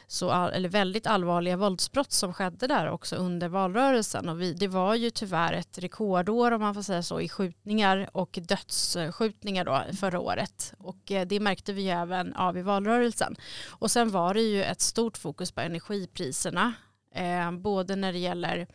så 0.08 0.32
eller 0.32 0.70
väldigt 0.70 1.08
allvarliga 1.08 1.58
våldsbrott 1.58 2.12
som 2.12 2.34
skedde 2.34 2.68
där 2.68 2.90
också 2.90 3.16
under 3.16 3.48
valrörelsen. 3.48 4.30
Och 4.30 4.42
vi, 4.42 4.54
det 4.54 4.68
var 4.68 4.96
ju 4.96 5.10
tyvärr 5.10 5.54
ett 5.54 5.78
rekordår 5.78 6.52
om 6.52 6.62
man 6.62 6.74
får 6.74 6.82
säga 6.82 7.04
så 7.04 7.22
i 7.22 7.30
skjutningar 7.30 8.10
och 8.12 8.40
dödsskjutningar 8.42 9.66
då 9.66 9.84
förra 10.00 10.20
året. 10.20 10.74
Och 10.78 11.12
eh, 11.12 11.28
det 11.28 11.40
märkte 11.40 11.74
vi 11.74 11.90
även 11.90 12.34
av 12.34 12.58
i 12.58 12.62
valrörelsen. 12.62 13.36
Och 13.70 13.92
sen 13.92 14.12
var 14.12 14.34
det 14.34 14.42
ju 14.42 14.64
ett 14.64 14.82
stort 14.82 15.18
fokus 15.18 15.52
på 15.52 15.62
energipriserna. 15.62 16.74
Eh, 17.16 17.52
både 17.52 17.96
när 17.96 18.14
det 18.14 18.20
gäller 18.20 18.68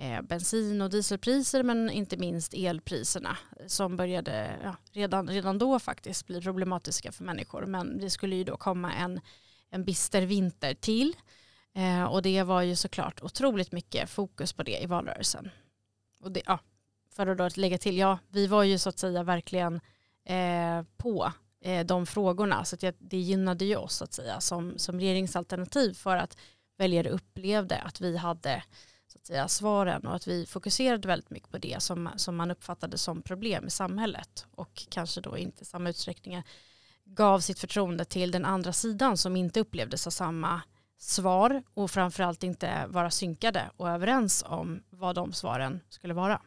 eh, 0.00 0.22
bensin 0.22 0.82
och 0.82 0.90
dieselpriser 0.90 1.62
men 1.62 1.90
inte 1.90 2.16
minst 2.16 2.54
elpriserna 2.54 3.36
som 3.66 3.96
började 3.96 4.58
ja, 4.62 4.76
redan, 4.92 5.28
redan 5.28 5.58
då 5.58 5.78
faktiskt 5.78 6.26
bli 6.26 6.40
problematiska 6.40 7.12
för 7.12 7.24
människor. 7.24 7.66
Men 7.66 7.98
det 7.98 8.10
skulle 8.10 8.36
ju 8.36 8.44
då 8.44 8.56
komma 8.56 8.92
en 8.92 9.20
en 9.70 9.84
bister 9.84 10.22
vinter 10.22 10.74
till. 10.74 11.16
Eh, 11.74 12.04
och 12.04 12.22
det 12.22 12.42
var 12.42 12.62
ju 12.62 12.76
såklart 12.76 13.22
otroligt 13.22 13.72
mycket 13.72 14.10
fokus 14.10 14.52
på 14.52 14.62
det 14.62 14.82
i 14.82 14.86
valrörelsen. 14.86 15.50
Och 16.20 16.32
det, 16.32 16.42
ja, 16.46 16.58
för 17.10 17.26
att 17.26 17.38
då 17.38 17.48
lägga 17.54 17.78
till, 17.78 17.98
ja, 17.98 18.18
vi 18.28 18.46
var 18.46 18.62
ju 18.62 18.78
så 18.78 18.88
att 18.88 18.98
säga 18.98 19.22
verkligen 19.22 19.80
eh, 20.24 20.82
på 20.96 21.32
eh, 21.60 21.86
de 21.86 22.06
frågorna. 22.06 22.64
Så 22.64 22.74
att 22.74 22.80
det, 22.80 22.96
det 22.98 23.18
gynnade 23.18 23.64
ju 23.64 23.76
oss 23.76 23.94
så 23.94 24.04
att 24.04 24.12
säga 24.12 24.40
som, 24.40 24.78
som 24.78 25.00
regeringsalternativ 25.00 25.94
för 25.94 26.16
att 26.16 26.36
väljare 26.76 27.10
upplevde 27.10 27.76
att 27.76 28.00
vi 28.00 28.16
hade 28.16 28.62
att 29.20 29.26
säga, 29.26 29.48
svaren 29.48 30.06
och 30.06 30.14
att 30.14 30.26
vi 30.26 30.46
fokuserade 30.46 31.08
väldigt 31.08 31.30
mycket 31.30 31.50
på 31.50 31.58
det 31.58 31.82
som, 31.82 32.10
som 32.16 32.36
man 32.36 32.50
uppfattade 32.50 32.98
som 32.98 33.22
problem 33.22 33.66
i 33.66 33.70
samhället 33.70 34.46
och 34.50 34.86
kanske 34.88 35.20
då 35.20 35.36
inte 35.36 35.62
i 35.62 35.64
samma 35.64 35.90
utsträckning 35.90 36.42
gav 37.04 37.40
sitt 37.40 37.58
förtroende 37.58 38.04
till 38.04 38.30
den 38.30 38.44
andra 38.44 38.72
sidan 38.72 39.16
som 39.16 39.36
inte 39.36 39.60
upplevdes 39.60 40.04
ha 40.04 40.10
samma 40.10 40.62
svar 40.98 41.62
och 41.74 41.90
framförallt 41.90 42.42
inte 42.42 42.86
vara 42.88 43.10
synkade 43.10 43.70
och 43.76 43.88
överens 43.88 44.44
om 44.46 44.82
vad 44.90 45.14
de 45.14 45.32
svaren 45.32 45.80
skulle 45.88 46.14
vara. 46.14 46.42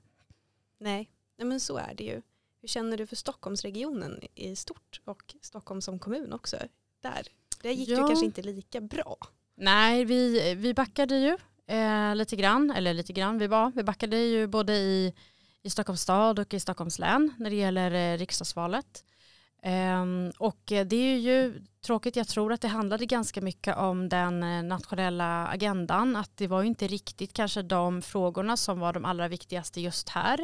Nej, 0.79 1.09
men 1.37 1.59
så 1.59 1.77
är 1.77 1.93
det 1.93 2.03
ju. 2.03 2.21
Hur 2.61 2.67
känner 2.67 2.97
du 2.97 3.07
för 3.07 3.15
Stockholmsregionen 3.15 4.19
i 4.35 4.55
stort 4.55 5.01
och 5.05 5.35
Stockholm 5.41 5.81
som 5.81 5.99
kommun 5.99 6.33
också? 6.33 6.57
Där, 7.01 7.27
det 7.61 7.73
gick 7.73 7.89
ja. 7.89 8.01
ju 8.01 8.07
kanske 8.07 8.25
inte 8.25 8.41
lika 8.41 8.81
bra. 8.81 9.17
Nej, 9.55 10.05
vi, 10.05 10.55
vi 10.55 10.73
backade 10.73 11.15
ju 11.15 11.37
eh, 11.67 12.15
lite 12.15 12.35
grann, 12.35 12.71
eller 12.71 12.93
lite 12.93 13.13
grann, 13.13 13.37
vi, 13.37 13.47
var, 13.47 13.71
vi 13.75 13.83
backade 13.83 14.17
ju 14.17 14.47
både 14.47 14.73
i, 14.73 15.13
i 15.63 15.69
Stockholms 15.69 16.01
stad 16.01 16.39
och 16.39 16.53
i 16.53 16.59
Stockholms 16.59 16.99
län 16.99 17.33
när 17.37 17.49
det 17.49 17.55
gäller 17.55 17.91
eh, 17.91 18.17
riksdagsvalet. 18.17 19.03
Um, 19.65 20.31
och 20.37 20.71
eh, 20.71 20.85
det 20.85 20.95
är 20.95 21.17
ju 21.17 21.61
tråkigt, 21.81 22.15
jag 22.15 22.27
tror 22.27 22.53
att 22.53 22.61
det 22.61 22.67
handlade 22.67 23.05
ganska 23.05 23.41
mycket 23.41 23.77
om 23.77 24.09
den 24.09 24.43
eh, 24.43 24.63
nationella 24.63 25.47
agendan, 25.47 26.15
att 26.15 26.37
det 26.37 26.47
var 26.47 26.61
ju 26.61 26.67
inte 26.67 26.87
riktigt 26.87 27.33
kanske 27.33 27.61
de 27.61 28.01
frågorna 28.01 28.57
som 28.57 28.79
var 28.79 28.93
de 28.93 29.05
allra 29.05 29.27
viktigaste 29.27 29.81
just 29.81 30.09
här. 30.09 30.39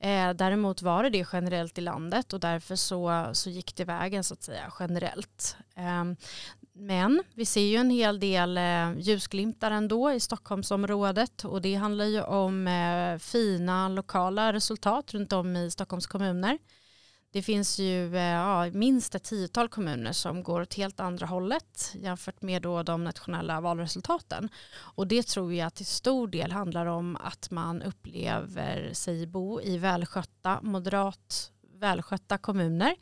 Eh, 0.00 0.30
däremot 0.30 0.82
var 0.82 1.02
det 1.02 1.10
det 1.10 1.26
generellt 1.32 1.78
i 1.78 1.80
landet 1.80 2.32
och 2.32 2.40
därför 2.40 2.76
så, 2.76 3.30
så 3.32 3.50
gick 3.50 3.76
det 3.76 3.84
vägen 3.84 4.24
så 4.24 4.34
att 4.34 4.42
säga 4.42 4.72
generellt. 4.80 5.56
Ehm, 5.74 6.16
men 6.74 7.22
vi 7.34 7.44
ser 7.44 7.60
ju 7.60 7.76
en 7.76 7.90
hel 7.90 8.20
del 8.20 8.58
eh, 8.58 8.98
ljusglimtar 8.98 9.70
ändå 9.70 10.12
i 10.12 10.20
Stockholmsområdet 10.20 11.44
och 11.44 11.62
det 11.62 11.74
handlar 11.74 12.04
ju 12.04 12.22
om 12.22 12.68
eh, 12.68 13.18
fina 13.18 13.88
lokala 13.88 14.52
resultat 14.52 15.14
runt 15.14 15.32
om 15.32 15.56
i 15.56 15.70
Stockholms 15.70 16.06
kommuner. 16.06 16.58
Det 17.32 17.42
finns 17.42 17.78
ju 17.78 18.16
eh, 18.16 18.22
ja, 18.22 18.70
minst 18.72 19.14
ett 19.14 19.24
tiotal 19.24 19.68
kommuner 19.68 20.12
som 20.12 20.42
går 20.42 20.60
åt 20.60 20.74
helt 20.74 21.00
andra 21.00 21.26
hållet 21.26 21.92
jämfört 21.94 22.42
med 22.42 22.62
då 22.62 22.82
de 22.82 23.04
nationella 23.04 23.60
valresultaten. 23.60 24.48
Och 24.74 25.06
det 25.06 25.22
tror 25.22 25.54
jag 25.54 25.74
till 25.74 25.86
stor 25.86 26.28
del 26.28 26.52
handlar 26.52 26.86
om 26.86 27.16
att 27.16 27.50
man 27.50 27.82
upplever 27.82 28.90
sig 28.92 29.26
bo 29.26 29.60
i 29.60 29.78
välskötta, 29.78 30.60
moderat 30.62 31.52
välskötta 31.80 32.38
kommuner 32.38 32.94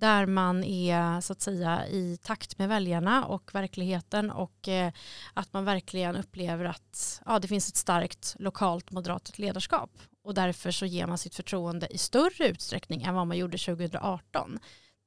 där 0.00 0.26
man 0.26 0.64
är 0.64 1.20
så 1.20 1.32
att 1.32 1.40
säga 1.40 1.86
i 1.88 2.18
takt 2.22 2.58
med 2.58 2.68
väljarna 2.68 3.24
och 3.24 3.54
verkligheten 3.54 4.30
och 4.30 4.68
eh, 4.68 4.92
att 5.34 5.52
man 5.52 5.64
verkligen 5.64 6.16
upplever 6.16 6.64
att 6.64 7.22
ja, 7.26 7.38
det 7.38 7.48
finns 7.48 7.68
ett 7.68 7.76
starkt 7.76 8.36
lokalt 8.38 8.90
moderat 8.90 9.38
ledarskap 9.38 9.90
och 10.24 10.34
därför 10.34 10.70
så 10.70 10.86
ger 10.86 11.06
man 11.06 11.18
sitt 11.18 11.34
förtroende 11.34 11.86
i 11.94 11.98
större 11.98 12.48
utsträckning 12.48 13.02
än 13.02 13.14
vad 13.14 13.26
man 13.26 13.38
gjorde 13.38 13.58
2018 13.58 14.58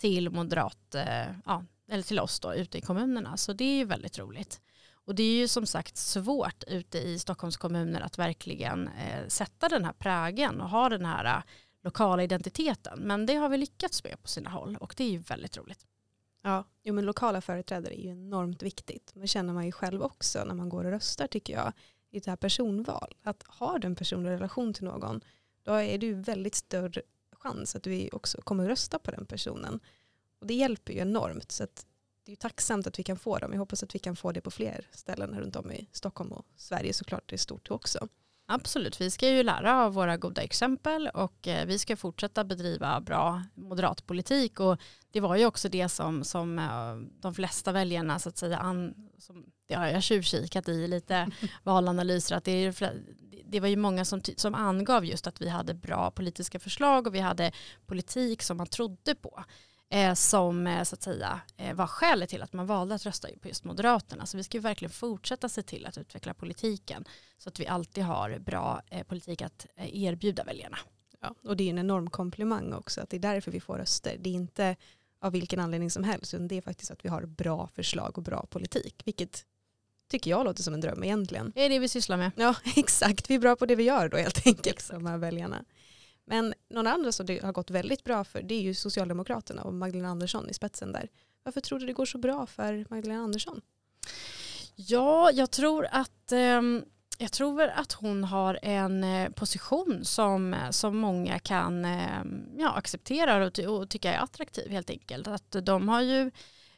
till 0.02 0.30
moderat, 0.30 0.96
eh, 0.96 1.26
ja, 1.46 1.64
eller 1.92 2.04
till 2.04 2.20
oss 2.20 2.40
då 2.40 2.54
ute 2.54 2.78
i 2.78 2.82
kommunerna. 2.82 3.38
Så 3.38 3.54
det 3.54 3.64
är 3.64 3.78
ju 3.78 3.86
väldigt 3.86 4.20
roligt. 4.20 4.62
Och 5.06 5.16
det 5.16 5.24
är 5.24 5.36
ju 5.36 5.48
som 5.48 5.66
sagt 5.66 5.98
svårt 5.98 6.64
ute 6.68 6.98
i 6.98 7.20
Stockholms 7.20 7.58
kommuner 7.58 8.02
att 8.02 8.18
verkligen 8.18 8.88
eh, 8.88 9.28
sätta 9.28 9.70
den 9.70 9.86
här 9.86 9.94
prägen 9.94 10.62
och 10.62 10.70
ha 10.70 10.90
den 10.90 11.06
här 11.06 11.44
lokala 11.84 12.24
identiteten. 12.24 13.00
Men 13.00 13.26
det 13.26 13.36
har 13.36 13.50
vi 13.50 13.58
lyckats 13.58 14.04
med 14.04 14.22
på 14.22 14.28
sina 14.28 14.50
håll 14.50 14.78
och 14.78 14.94
det 14.98 15.04
är 15.04 15.10
ju 15.10 15.18
väldigt 15.18 15.58
roligt. 15.58 15.86
Ja, 16.42 16.64
jo, 16.84 16.94
men 16.94 17.06
lokala 17.06 17.42
företrädare 17.42 18.00
är 18.00 18.04
ju 18.04 18.10
enormt 18.10 18.64
viktigt. 18.64 19.12
Det 19.16 19.28
känner 19.28 19.54
man 19.54 19.66
ju 19.66 19.72
själv 19.72 20.02
också 20.02 20.44
när 20.46 20.56
man 20.56 20.70
går 20.70 20.84
och 20.84 20.92
röstar 20.92 21.28
tycker 21.28 21.54
jag 21.54 21.74
i 22.12 22.20
det 22.20 22.32
här 22.32 22.38
personval. 22.38 23.16
Att 23.24 23.44
har 23.48 23.80
du 23.80 23.88
en 23.88 23.96
personlig 23.96 24.30
relation 24.30 24.74
till 24.74 24.84
någon 24.84 25.22
då 25.64 25.74
är 25.74 25.98
det 25.98 26.06
ju 26.06 26.14
väldigt 26.14 26.56
större 26.56 27.02
chans 27.32 27.76
att 27.76 27.88
vi 27.88 28.10
också 28.12 28.42
kommer 28.42 28.68
rösta 28.68 29.00
på 29.00 29.12
den 29.12 29.26
personen. 29.26 29.80
Och 30.40 30.48
det 30.48 30.54
hjälper 30.54 30.94
ju 30.94 31.00
enormt. 31.00 31.52
Så 31.52 31.68
det 32.26 32.32
är 32.32 32.36
tacksamt 32.36 32.88
att 32.88 33.00
vi 33.00 33.04
kan 33.04 33.18
få 33.18 33.38
dem. 33.38 33.52
Jag 33.52 33.60
hoppas 33.60 33.84
att 33.84 33.96
vi 33.96 34.00
kan 34.00 34.16
få 34.16 34.32
det 34.32 34.42
på 34.42 34.52
fler 34.52 34.88
ställen 34.92 35.40
runt 35.40 35.56
om 35.56 35.72
i 35.72 35.90
Stockholm 35.92 36.32
och 36.32 36.46
Sverige 36.56 36.94
såklart 36.94 37.30
det 37.30 37.36
är 37.36 37.38
stort 37.38 37.72
också. 37.72 38.08
Absolut, 38.46 39.02
vi 39.02 39.12
ska 39.12 39.30
ju 39.30 39.44
lära 39.44 39.84
av 39.84 39.94
våra 39.94 40.18
goda 40.18 40.42
exempel 40.42 41.10
och 41.14 41.48
eh, 41.48 41.66
vi 41.66 41.80
ska 41.80 41.96
fortsätta 41.96 42.44
bedriva 42.44 43.02
bra 43.02 43.44
moderat 43.54 44.06
politik. 44.06 44.60
Och 44.60 44.82
det 45.12 45.20
var 45.20 45.36
ju 45.36 45.46
också 45.46 45.70
det 45.70 45.90
som, 45.90 46.24
som 46.24 46.60
eh, 46.60 47.22
de 47.22 47.34
flesta 47.34 47.72
väljarna 47.72 48.20
så 48.20 48.30
att 48.30 48.38
säga 48.38 48.58
an, 48.58 48.94
som, 49.18 49.46
det 49.68 49.76
har 49.76 49.88
jag 49.88 50.04
tjuvkikat 50.04 50.70
i 50.70 50.88
lite 50.88 51.28
valanalyser 51.64 52.36
att 52.36 52.44
det, 52.44 52.82
det 53.46 53.60
var 53.60 53.68
ju 53.68 53.76
många 53.76 54.06
som, 54.06 54.22
som 54.36 54.56
angav 54.56 55.06
just 55.06 55.28
att 55.28 55.42
vi 55.42 55.50
hade 55.50 55.74
bra 55.74 56.12
politiska 56.12 56.60
förslag 56.60 57.08
och 57.08 57.16
vi 57.16 57.20
hade 57.20 57.52
politik 57.86 58.42
som 58.42 58.58
man 58.58 58.68
trodde 58.68 59.16
på 59.16 59.44
som 60.16 60.68
eh, 60.68 60.84
så 60.84 60.96
att 60.96 61.04
säga 61.04 61.42
eh, 61.58 61.74
var 61.74 61.88
skälet 61.88 62.30
till 62.30 62.42
att 62.42 62.54
man 62.54 62.66
valde 62.66 62.96
att 62.96 63.06
rösta 63.06 63.28
på 63.42 63.48
just 63.48 63.64
Moderaterna. 63.64 64.26
Så 64.26 64.38
vi 64.38 64.44
ska 64.44 64.58
ju 64.58 64.62
verkligen 64.62 64.92
fortsätta 64.92 65.50
se 65.50 65.62
till 65.62 65.86
att 65.86 65.98
utveckla 65.98 66.34
politiken 66.34 67.06
så 67.38 67.50
att 67.50 67.60
vi 67.60 67.68
alltid 67.68 68.04
har 68.04 68.40
bra 68.40 68.82
eh, 68.90 69.04
politik 69.04 69.42
att 69.42 69.68
eh, 69.76 70.04
erbjuda 70.04 70.44
väljarna. 70.44 70.78
Ja, 71.22 71.36
och 71.44 71.58
det 71.58 71.64
är 71.64 71.70
en 71.70 71.80
enorm 71.80 72.10
komplimang 72.10 72.74
också 72.74 73.02
att 73.02 73.10
det 73.10 73.18
är 73.18 73.20
därför 73.20 73.52
vi 73.52 73.60
får 73.60 73.78
röster. 73.78 74.18
Det 74.20 74.30
är 74.30 74.34
inte 74.34 74.76
av 75.20 75.32
vilken 75.32 75.60
anledning 75.60 75.90
som 75.92 76.04
helst 76.04 76.34
utan 76.34 76.48
det 76.48 76.58
är 76.58 76.62
faktiskt 76.62 76.92
att 76.92 77.06
vi 77.06 77.10
har 77.10 77.26
bra 77.26 77.68
förslag 77.68 78.18
och 78.18 78.24
bra 78.24 78.46
politik 78.50 79.02
vilket 79.06 79.46
tycker 80.10 80.32
jag 80.32 80.46
låter 80.46 80.64
som 80.64 80.74
en 80.74 80.82
dröm 80.82 81.04
egentligen. 81.04 81.52
Det 81.56 81.62
är 81.62 81.70
det 81.70 81.80
vi 81.80 81.88
sysslar 81.88 82.18
med. 82.18 82.32
Ja 82.36 82.56
exakt, 82.76 83.30
vi 83.30 83.36
är 83.36 83.40
bra 83.40 83.56
på 83.56 83.66
det 83.66 83.76
vi 83.76 83.84
gör 83.84 84.10
då 84.10 84.18
helt 84.18 84.48
enkelt, 84.48 84.90
de 84.92 85.06
här 85.06 85.18
väljarna. 85.18 85.66
Men 86.26 86.54
någon 86.70 86.88
andra 86.88 87.12
som 87.12 87.26
det 87.26 87.44
har 87.44 87.52
gått 87.52 87.72
väldigt 87.72 88.04
bra 88.04 88.24
för 88.24 88.42
det 88.42 88.56
är 88.56 88.62
ju 88.62 88.74
Socialdemokraterna 88.74 89.64
och 89.64 89.74
Magdalena 89.74 90.10
Andersson 90.10 90.50
i 90.50 90.54
spetsen 90.54 90.92
där. 90.92 91.10
Varför 91.44 91.62
tror 91.62 91.80
du 91.80 91.86
det 91.86 91.94
går 91.94 92.06
så 92.06 92.18
bra 92.18 92.46
för 92.46 92.86
Magdalena 92.90 93.24
Andersson? 93.24 93.62
Ja, 94.76 95.32
jag 95.32 95.52
tror 95.52 95.88
att 95.92 96.32
ehm, 96.32 96.86
jag 97.18 97.32
tror 97.32 97.62
att 97.64 97.94
hon 97.94 98.24
har 98.24 98.60
en 98.62 99.04
eh, 99.04 99.30
position 99.30 100.06
som, 100.06 100.56
som 100.72 100.98
många 100.98 101.40
kan 101.40 101.86
ehm, 101.86 102.46
ja, 102.58 102.74
acceptera 102.74 103.46
och, 103.46 103.60
och 103.60 103.90
tycka 103.90 104.14
är 104.14 104.24
attraktiv 104.24 104.70
helt 104.70 104.90
enkelt. 104.90 105.28
Att 105.28 105.56
de 105.64 105.90
har 105.90 106.02
ju 106.02 106.32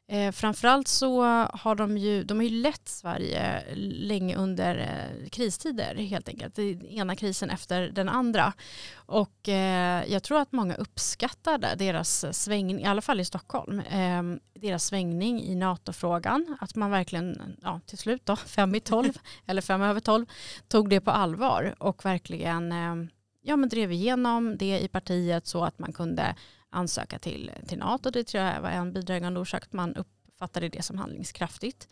Eh, 0.07 0.31
framförallt 0.31 0.87
så 0.87 1.23
har 1.53 1.75
de 1.75 1.97
ju, 1.97 2.23
de 2.23 2.37
har 2.37 2.43
ju 2.43 2.61
lett 2.61 2.87
Sverige 2.87 3.63
länge 3.75 4.35
under 4.35 4.77
eh, 4.77 5.29
kristider 5.29 5.95
helt 5.95 6.29
enkelt. 6.29 6.55
Den 6.55 6.85
ena 6.85 7.15
krisen 7.15 7.49
efter 7.49 7.81
den 7.81 8.09
andra. 8.09 8.53
Och 8.95 9.49
eh, 9.49 10.03
jag 10.07 10.23
tror 10.23 10.39
att 10.39 10.51
många 10.51 10.75
uppskattade 10.75 11.75
deras 11.77 12.25
svängning, 12.37 12.81
i 12.81 12.85
alla 12.85 13.01
fall 13.01 13.19
i 13.19 13.25
Stockholm, 13.25 13.79
eh, 13.79 14.23
deras 14.61 14.85
svängning 14.85 15.41
i 15.41 15.55
NATO-frågan. 15.55 16.57
Att 16.61 16.75
man 16.75 16.91
verkligen, 16.91 17.57
ja 17.61 17.79
till 17.85 17.97
slut 17.97 18.25
då, 18.25 18.35
fem 18.45 18.75
i 18.75 18.79
tolv 18.79 19.13
eller 19.45 19.61
fem 19.61 19.81
över 19.81 19.99
tolv, 19.99 20.25
tog 20.67 20.89
det 20.89 21.01
på 21.01 21.11
allvar 21.11 21.75
och 21.77 22.05
verkligen 22.05 22.71
eh, 22.71 23.09
ja, 23.41 23.55
men 23.55 23.69
drev 23.69 23.91
igenom 23.91 24.57
det 24.57 24.79
i 24.79 24.87
partiet 24.87 25.47
så 25.47 25.63
att 25.63 25.79
man 25.79 25.93
kunde 25.93 26.35
ansöka 26.75 27.19
till, 27.19 27.51
till 27.67 27.77
NATO. 27.77 28.09
Det 28.09 28.23
tror 28.23 28.43
jag 28.43 28.61
var 28.61 28.69
en 28.69 28.93
bidragande 28.93 29.39
orsak 29.39 29.63
att 29.63 29.73
man 29.73 29.95
uppfattade 29.95 30.69
det 30.69 30.81
som 30.81 30.97
handlingskraftigt. 30.97 31.87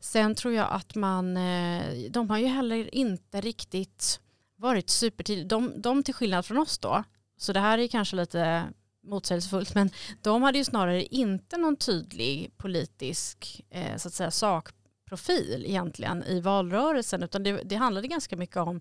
Sen 0.00 0.34
tror 0.34 0.54
jag 0.54 0.68
att 0.70 0.94
man, 0.94 1.36
eh, 1.36 2.10
de 2.10 2.30
har 2.30 2.38
ju 2.38 2.46
heller 2.46 2.94
inte 2.94 3.40
riktigt 3.40 4.20
varit 4.56 4.90
supertidiga. 4.90 5.46
De, 5.46 5.72
de 5.82 6.02
till 6.02 6.14
skillnad 6.14 6.46
från 6.46 6.58
oss 6.58 6.78
då, 6.78 7.04
så 7.36 7.52
det 7.52 7.60
här 7.60 7.78
är 7.78 7.88
kanske 7.88 8.16
lite 8.16 8.64
motsägelsefullt, 9.02 9.74
men 9.74 9.90
de 10.22 10.42
hade 10.42 10.58
ju 10.58 10.64
snarare 10.64 11.04
inte 11.04 11.56
någon 11.56 11.76
tydlig 11.76 12.50
politisk 12.56 13.64
eh, 13.70 13.96
så 13.96 14.08
att 14.08 14.14
säga, 14.14 14.30
sak 14.30 14.68
profil 15.10 15.64
egentligen 15.66 16.22
i 16.22 16.40
valrörelsen 16.40 17.22
utan 17.22 17.42
det, 17.42 17.62
det 17.64 17.76
handlade 17.76 18.08
ganska 18.08 18.36
mycket 18.36 18.56
om, 18.56 18.80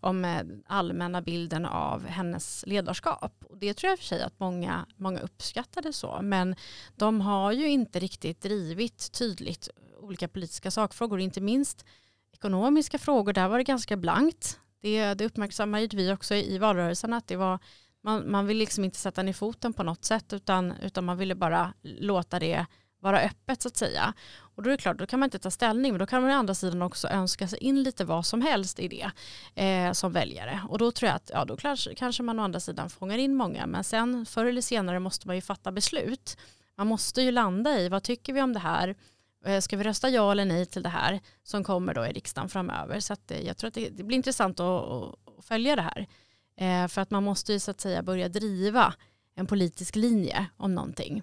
om 0.00 0.24
eh, 0.24 0.42
allmänna 0.66 1.22
bilden 1.22 1.66
av 1.66 2.06
hennes 2.06 2.64
ledarskap. 2.66 3.44
Och 3.44 3.58
det 3.58 3.74
tror 3.74 3.90
jag 3.90 3.98
för 3.98 4.06
sig 4.06 4.22
att 4.22 4.40
många, 4.40 4.86
många 4.96 5.20
uppskattade 5.20 5.92
så 5.92 6.18
men 6.22 6.56
de 6.96 7.20
har 7.20 7.52
ju 7.52 7.68
inte 7.68 7.98
riktigt 7.98 8.40
drivit 8.40 9.12
tydligt 9.12 9.68
olika 10.00 10.28
politiska 10.28 10.70
sakfrågor, 10.70 11.20
inte 11.20 11.40
minst 11.40 11.84
ekonomiska 12.32 12.98
frågor, 12.98 13.32
där 13.32 13.48
var 13.48 13.58
det 13.58 13.64
ganska 13.64 13.96
blankt. 13.96 14.60
Det, 14.80 15.14
det 15.14 15.24
uppmärksammade 15.24 15.88
vi 15.92 16.12
också 16.12 16.34
i 16.34 16.58
valrörelsen 16.58 17.12
att 17.12 17.26
det 17.26 17.36
var 17.36 17.58
man, 18.02 18.30
man 18.30 18.46
vill 18.46 18.56
liksom 18.56 18.84
inte 18.84 18.98
sätta 18.98 19.22
ner 19.22 19.32
foten 19.32 19.72
på 19.72 19.82
något 19.82 20.04
sätt 20.04 20.32
utan, 20.32 20.72
utan 20.82 21.04
man 21.04 21.18
ville 21.18 21.34
bara 21.34 21.74
låta 21.82 22.38
det 22.38 22.66
vara 23.00 23.20
öppet 23.20 23.62
så 23.62 23.68
att 23.68 23.76
säga. 23.76 24.14
Och 24.58 24.64
då 24.64 24.70
är 24.70 24.76
det 24.76 24.82
klart, 24.82 24.98
då 24.98 25.06
kan 25.06 25.20
man 25.20 25.26
inte 25.26 25.38
ta 25.38 25.50
ställning 25.50 25.92
men 25.92 25.98
då 25.98 26.06
kan 26.06 26.22
man 26.22 26.30
å 26.30 26.34
andra 26.34 26.54
sidan 26.54 26.82
också 26.82 27.08
önska 27.08 27.48
sig 27.48 27.58
in 27.58 27.82
lite 27.82 28.04
vad 28.04 28.26
som 28.26 28.42
helst 28.42 28.78
i 28.78 28.88
det 28.88 29.10
eh, 29.62 29.92
som 29.92 30.12
väljare. 30.12 30.60
Och 30.68 30.78
då 30.78 30.92
tror 30.92 31.08
jag 31.08 31.16
att 31.16 31.30
ja, 31.34 31.44
då 31.44 31.56
kanske, 31.56 31.94
kanske 31.94 32.22
man 32.22 32.40
å 32.40 32.42
andra 32.42 32.60
sidan 32.60 32.90
fångar 32.90 33.18
in 33.18 33.34
många 33.34 33.66
men 33.66 33.84
sen 33.84 34.26
förr 34.26 34.44
eller 34.44 34.60
senare 34.60 35.00
måste 35.00 35.26
man 35.26 35.36
ju 35.36 35.42
fatta 35.42 35.72
beslut. 35.72 36.36
Man 36.76 36.86
måste 36.86 37.22
ju 37.22 37.30
landa 37.30 37.80
i 37.80 37.88
vad 37.88 38.02
tycker 38.02 38.32
vi 38.32 38.42
om 38.42 38.52
det 38.52 38.58
här 38.58 38.94
eh, 39.44 39.60
Ska 39.60 39.76
vi 39.76 39.84
rösta 39.84 40.10
ja 40.10 40.32
eller 40.32 40.44
nej 40.44 40.66
till 40.66 40.82
det 40.82 40.88
här 40.88 41.20
som 41.42 41.64
kommer 41.64 41.94
då 41.94 42.06
i 42.06 42.12
riksdagen 42.12 42.48
framöver? 42.48 43.00
Så 43.00 43.12
att, 43.12 43.30
eh, 43.30 43.46
jag 43.46 43.56
tror 43.56 43.68
att 43.68 43.74
det, 43.74 44.04
blir 44.04 44.16
intressant 44.16 44.60
att, 44.60 44.84
att, 44.84 45.44
följa 45.44 45.76
det 45.76 45.82
här. 45.82 46.06
Eh, 46.56 46.88
för 46.88 47.00
att 47.00 47.10
man 47.10 47.24
måste 47.24 47.52
ju 47.52 47.60
så 47.60 47.70
att 47.70 47.80
säga 47.80 48.02
börja 48.02 48.28
driva 48.28 48.94
en 49.34 49.46
politisk 49.46 49.96
linje 49.96 50.46
om 50.56 50.74
någonting. 50.74 51.22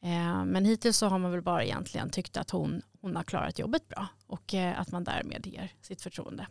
Eh, 0.00 0.44
men 0.44 0.64
hittills 0.64 0.96
så 0.96 1.06
har 1.06 1.18
man 1.18 1.30
väl 1.30 1.42
bara 1.42 1.64
egentligen 1.64 2.10
tyckt 2.10 2.36
att 2.36 2.50
hon, 2.50 2.82
hon 3.00 3.16
har 3.16 3.22
klarat 3.22 3.58
jobbet 3.58 3.88
bra 3.88 4.08
och 4.26 4.54
eh, 4.54 4.80
att 4.80 4.90
man 4.90 5.04
därmed 5.04 5.46
ger 5.46 5.72
sitt 5.80 6.02
förtroende. 6.02 6.46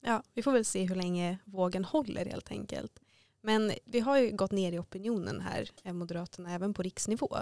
Ja, 0.00 0.22
vi 0.34 0.42
får 0.42 0.52
väl 0.52 0.64
se 0.64 0.84
hur 0.84 0.94
länge 0.94 1.38
vågen 1.44 1.84
håller 1.84 2.26
helt 2.26 2.50
enkelt. 2.50 3.00
Men 3.40 3.72
vi 3.84 4.00
har 4.00 4.18
ju 4.18 4.30
gått 4.30 4.52
ner 4.52 4.72
i 4.72 4.78
opinionen 4.78 5.40
här, 5.40 5.70
eh, 5.84 5.92
Moderaterna, 5.92 6.54
även 6.54 6.74
på 6.74 6.82
riksnivå 6.82 7.36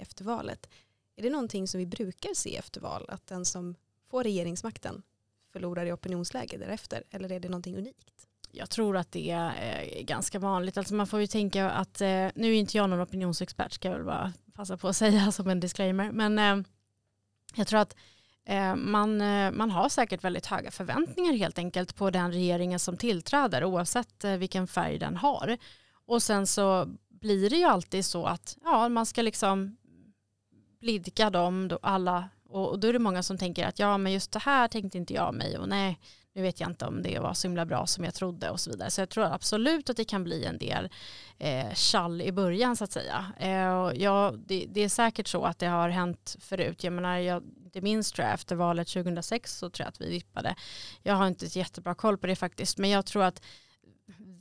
efter 0.00 0.24
valet. 0.24 0.68
Är 1.16 1.22
det 1.22 1.30
någonting 1.30 1.68
som 1.68 1.78
vi 1.78 1.86
brukar 1.86 2.34
se 2.34 2.56
efter 2.56 2.80
val, 2.80 3.06
att 3.08 3.26
den 3.26 3.44
som 3.44 3.74
får 4.08 4.24
regeringsmakten 4.24 5.02
förlorar 5.52 5.86
i 5.86 5.92
opinionsläge 5.92 6.58
därefter, 6.58 7.04
eller 7.10 7.32
är 7.32 7.40
det 7.40 7.48
någonting 7.48 7.76
unikt? 7.76 8.26
Jag 8.52 8.70
tror 8.70 8.96
att 8.96 9.12
det 9.12 9.30
eh, 9.30 9.98
är 9.98 10.02
ganska 10.02 10.38
vanligt. 10.38 10.78
Alltså 10.78 10.94
man 10.94 11.06
får 11.06 11.20
ju 11.20 11.26
tänka 11.26 11.70
att, 11.70 12.00
eh, 12.00 12.28
nu 12.34 12.48
är 12.48 12.52
inte 12.52 12.76
jag 12.76 12.90
någon 12.90 13.02
opinionsexpert 13.02 13.72
ska 13.72 13.88
jag 13.88 13.96
väl 13.96 14.04
bara 14.04 14.32
passa 14.54 14.76
på 14.76 14.88
att 14.88 14.96
säga 15.04 15.32
som 15.32 15.50
en 15.50 15.60
disclaimer, 15.60 16.12
men 16.12 16.38
eh, 16.38 16.66
jag 17.54 17.66
tror 17.66 17.80
att 17.80 17.96
man, 18.76 19.16
man 19.56 19.70
har 19.70 19.88
säkert 19.88 20.24
väldigt 20.24 20.46
höga 20.46 20.70
förväntningar 20.70 21.32
helt 21.32 21.58
enkelt 21.58 21.96
på 21.96 22.10
den 22.10 22.32
regeringen 22.32 22.78
som 22.78 22.96
tillträder 22.96 23.64
oavsett 23.64 24.24
vilken 24.24 24.66
färg 24.66 24.98
den 24.98 25.16
har. 25.16 25.58
Och 26.06 26.22
sen 26.22 26.46
så 26.46 26.88
blir 27.08 27.50
det 27.50 27.56
ju 27.56 27.64
alltid 27.64 28.04
så 28.04 28.26
att 28.26 28.56
ja, 28.64 28.88
man 28.88 29.06
ska 29.06 29.22
liksom 29.22 29.76
blidka 30.80 31.30
dem, 31.30 31.68
då 31.68 31.78
alla, 31.82 32.28
och 32.48 32.78
då 32.78 32.88
är 32.88 32.92
det 32.92 32.98
många 32.98 33.22
som 33.22 33.38
tänker 33.38 33.66
att 33.66 33.78
ja 33.78 33.98
men 33.98 34.12
just 34.12 34.32
det 34.32 34.38
här 34.38 34.68
tänkte 34.68 34.98
inte 34.98 35.14
jag 35.14 35.34
mig 35.34 35.58
och 35.58 35.68
nej 35.68 35.98
nu 36.40 36.46
vet 36.46 36.60
jag 36.60 36.70
inte 36.70 36.86
om 36.86 37.02
det 37.02 37.18
var 37.18 37.34
så 37.34 37.48
himla 37.48 37.66
bra 37.66 37.86
som 37.86 38.04
jag 38.04 38.14
trodde 38.14 38.50
och 38.50 38.60
så 38.60 38.70
vidare. 38.70 38.90
Så 38.90 39.00
jag 39.00 39.08
tror 39.08 39.24
absolut 39.24 39.90
att 39.90 39.96
det 39.96 40.04
kan 40.04 40.24
bli 40.24 40.44
en 40.44 40.58
del 40.58 40.88
eh, 41.38 42.20
i 42.22 42.32
början 42.32 42.76
så 42.76 42.84
att 42.84 42.92
säga. 42.92 43.32
Eh, 43.38 44.02
ja, 44.02 44.34
det, 44.46 44.66
det, 44.68 44.80
är 44.80 44.88
säkert 44.88 45.28
så 45.28 45.44
att 45.44 45.58
det 45.58 45.66
har 45.66 45.88
hänt 45.88 46.36
förut. 46.40 46.84
Jag 46.84 46.92
menar, 46.92 47.18
jag, 47.18 47.42
det 47.72 47.80
minns 47.80 48.12
tror 48.12 48.26
jag 48.26 48.34
efter 48.34 48.56
valet 48.56 48.88
2006 48.88 49.58
så 49.58 49.70
tror 49.70 49.84
jag 49.84 49.88
att 49.88 50.00
vi 50.00 50.10
vippade. 50.10 50.54
Jag 51.02 51.14
har 51.14 51.26
inte 51.26 51.46
ett 51.46 51.56
jättebra 51.56 51.94
koll 51.94 52.18
på 52.18 52.26
det 52.26 52.36
faktiskt, 52.36 52.78
men 52.78 52.90
jag 52.90 53.06
tror 53.06 53.22
att 53.22 53.42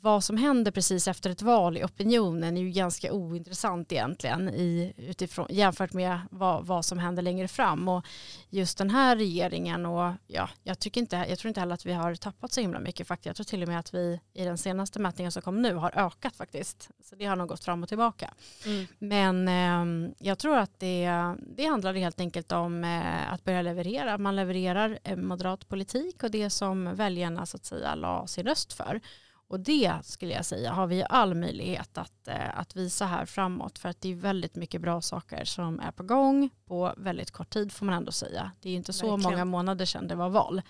vad 0.02 0.24
som 0.24 0.38
händer 0.38 0.72
precis 0.72 1.08
efter 1.08 1.30
ett 1.30 1.42
val 1.42 1.78
i 1.78 1.84
opinionen 1.84 2.58
är 2.58 2.62
ju 2.62 2.70
ganska 2.70 3.14
ointressant 3.14 3.92
egentligen 3.92 4.50
i, 4.50 4.94
utifrån, 4.98 5.48
jämfört 5.50 5.94
med 5.94 6.20
vad, 6.32 6.66
vad 6.66 6.86
som 6.86 7.00
händer 7.00 7.24
längre 7.24 7.48
fram. 7.48 7.88
Och 7.88 8.06
just 8.50 8.78
den 8.78 8.90
här 8.90 9.16
regeringen 9.16 9.86
och 9.86 10.14
ja, 10.28 10.50
jag, 10.64 10.80
tycker 10.80 11.02
inte, 11.02 11.26
jag 11.30 11.40
tror 11.40 11.50
inte 11.50 11.60
heller 11.60 11.74
att 11.74 11.86
vi 11.86 11.94
har 11.94 12.16
tappat 12.16 12.52
så 12.52 12.62
himla 12.62 12.80
mycket 12.80 13.08
faktiskt. 13.08 13.28
Jag 13.28 13.36
tror 13.36 13.44
till 13.44 13.62
och 13.62 13.68
med 13.68 13.80
att 13.80 13.94
vi 13.94 14.20
i 14.34 14.44
den 14.44 14.58
senaste 14.58 15.00
mätningen 15.00 15.32
som 15.32 15.42
kom 15.42 15.62
nu 15.62 15.76
har 15.76 15.92
ökat 15.96 16.36
faktiskt. 16.36 16.90
Så 17.04 17.16
det 17.16 17.26
har 17.26 17.36
nog 17.36 17.48
gått 17.48 17.64
fram 17.64 17.84
och 17.84 17.90
tillbaka. 17.90 18.34
Mm. 18.66 18.88
Men 19.00 19.48
eh, 19.48 20.12
jag 20.20 20.40
tror 20.40 20.58
att 20.58 20.80
det, 20.80 21.12
det 21.40 21.66
handlar 21.66 21.94
helt 21.94 22.20
enkelt 22.20 22.52
om 22.52 22.84
eh, 22.84 23.34
att 23.34 23.44
börja 23.44 23.62
leverera. 23.62 24.18
Man 24.18 24.36
levererar 24.36 25.00
eh, 25.04 25.16
moderat 25.16 25.68
politik 25.70 26.24
och 26.24 26.32
det 26.32 26.50
som 26.50 26.96
väljarna 26.96 27.46
så 27.46 27.58
att 27.58 27.66
säga 27.66 27.96
la 27.96 28.28
sin 28.28 28.46
röst 28.46 28.74
för. 28.74 29.02
Och 29.50 29.60
det 29.60 29.94
skulle 30.04 30.34
jag 30.34 30.46
säga 30.46 30.72
har 30.72 30.88
vi 30.88 31.04
all 31.10 31.36
möjlighet 31.36 31.98
att, 31.98 32.28
eh, 32.28 32.60
att 32.60 32.76
visa 32.76 33.06
här 33.06 33.26
framåt 33.26 33.80
för 33.80 33.90
att 33.90 34.02
det 34.02 34.12
är 34.12 34.16
väldigt 34.16 34.56
mycket 34.56 34.82
bra 34.82 35.02
saker 35.02 35.46
som 35.46 35.80
är 35.80 35.92
på 35.92 36.04
gång 36.04 36.50
på 36.66 36.94
väldigt 36.98 37.32
kort 37.32 37.50
tid 37.50 37.72
får 37.72 37.86
man 37.86 37.96
ändå 37.96 38.12
säga. 38.12 38.52
Det 38.62 38.70
är 38.70 38.74
inte 38.74 38.94
så 38.94 39.06
Verkligen. 39.06 39.32
många 39.32 39.46
månader 39.46 39.86
sedan 39.86 40.08
det 40.08 40.16
var 40.16 40.30
val. 40.30 40.62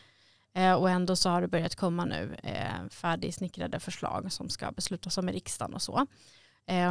Eh, 0.54 0.74
och 0.74 0.90
ändå 0.90 1.16
så 1.16 1.30
har 1.30 1.42
det 1.42 1.48
börjat 1.48 1.76
komma 1.76 2.06
nu 2.06 2.38
eh, 2.44 2.90
färdigsnickrade 2.90 3.80
förslag 3.80 4.32
som 4.32 4.50
ska 4.50 4.72
beslutas 4.72 5.18
om 5.18 5.30
i 5.30 5.32
riksdagen 5.32 5.74
och 5.74 5.82
så. 5.82 6.08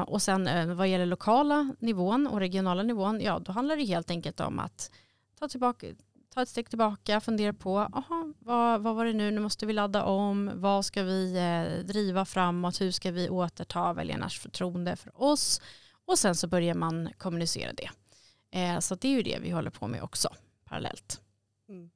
och 0.07 0.23
sen 0.23 0.77
vad 0.77 0.89
gäller 0.89 1.07
lokala 1.07 1.75
nivån 1.79 2.27
och 2.27 2.41
regionala 2.41 2.83
nivån, 2.83 3.21
ja 3.21 3.39
då 3.39 3.53
handlar 3.53 3.77
det 3.77 3.85
helt 3.85 4.11
enkelt 4.11 4.41
om 4.41 4.59
att 4.59 4.91
ta 5.39 5.49
tillbaka, 5.49 5.87
ta 6.39 6.43
ett 6.43 6.49
steg 6.49 6.69
tillbaka, 6.69 7.21
fundera 7.21 7.53
på 7.53 7.79
aha, 7.79 8.33
vad, 8.39 8.83
vad 8.83 8.95
var 8.97 9.05
det 9.05 9.13
nu, 9.13 9.31
nu 9.31 9.41
måste 9.41 9.67
vi 9.67 9.73
ladda 9.73 10.05
om, 10.05 10.51
vad 10.55 10.85
ska 10.85 11.03
vi 11.03 11.37
eh, 11.37 11.85
driva 11.85 12.25
framåt, 12.25 12.81
hur 12.81 12.91
ska 12.91 13.11
vi 13.11 13.29
återta 13.29 13.93
väljarnas 13.93 14.39
förtroende 14.39 14.97
för 14.97 15.23
oss 15.23 15.61
och 16.07 16.19
sen 16.19 16.35
så 16.35 16.47
börjar 16.47 16.75
man 16.75 17.11
kommunicera 17.19 17.73
det. 17.73 17.91
Eh, 18.51 18.79
så 18.79 18.95
det 18.95 19.09
är 19.09 19.13
ju 19.13 19.23
det 19.23 19.39
vi 19.39 19.51
håller 19.51 19.71
på 19.71 19.87
med 19.89 20.03
också 20.03 20.29
parallellt. 20.65 21.21
Mm. 21.69 21.91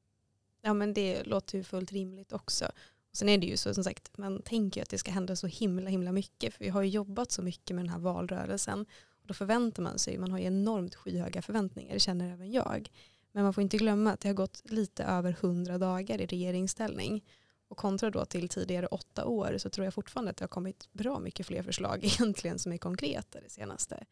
Ja 0.62 0.74
men 0.74 0.94
det 0.94 1.22
låter 1.24 1.58
ju 1.58 1.64
fullt 1.64 1.92
rimligt 1.92 2.32
också. 2.32 2.64
Och 3.10 3.16
sen 3.16 3.28
är 3.28 3.38
det 3.38 3.46
ju 3.46 3.56
så 3.56 3.74
som 3.74 3.84
sagt, 3.84 4.18
man 4.18 4.42
tänker 4.42 4.80
ju 4.80 4.82
att 4.82 4.90
det 4.90 4.98
ska 4.98 5.10
hända 5.10 5.36
så 5.36 5.46
himla 5.46 5.90
himla 5.90 6.12
mycket 6.12 6.54
för 6.54 6.64
vi 6.64 6.70
har 6.70 6.82
ju 6.82 6.88
jobbat 6.88 7.32
så 7.32 7.42
mycket 7.42 7.76
med 7.76 7.84
den 7.84 7.92
här 7.92 8.00
valrörelsen 8.00 8.80
och 9.20 9.26
då 9.26 9.34
förväntar 9.34 9.82
man 9.82 9.98
sig, 9.98 10.18
man 10.18 10.32
har 10.32 10.38
ju 10.38 10.44
enormt 10.44 10.94
skyhöga 10.94 11.42
förväntningar, 11.42 11.94
det 11.94 12.00
känner 12.00 12.32
även 12.32 12.52
jag. 12.52 12.90
Men 13.32 13.44
man 13.44 13.54
får 13.54 13.62
inte 13.62 13.76
glömma 13.76 14.12
att 14.12 14.20
det 14.20 14.28
har 14.28 14.34
gått 14.34 14.62
lite 14.64 15.04
över 15.04 15.36
hundra 15.40 15.78
dagar 15.78 16.20
i 16.20 16.26
regeringsställning. 16.26 17.24
Och 17.68 17.76
kontra 17.78 18.10
då 18.10 18.24
till 18.24 18.48
tidigare 18.48 18.86
åtta 18.86 19.24
år 19.24 19.58
så 19.58 19.70
tror 19.70 19.84
jag 19.84 19.94
fortfarande 19.94 20.30
att 20.30 20.36
det 20.36 20.42
har 20.42 20.48
kommit 20.48 20.88
bra 20.92 21.18
mycket 21.18 21.46
fler 21.46 21.62
förslag 21.62 21.98
egentligen 22.02 22.58
som 22.58 22.72
är 22.72 22.78
konkreta 22.78 23.40
det 23.40 23.50
senaste. 23.50 24.04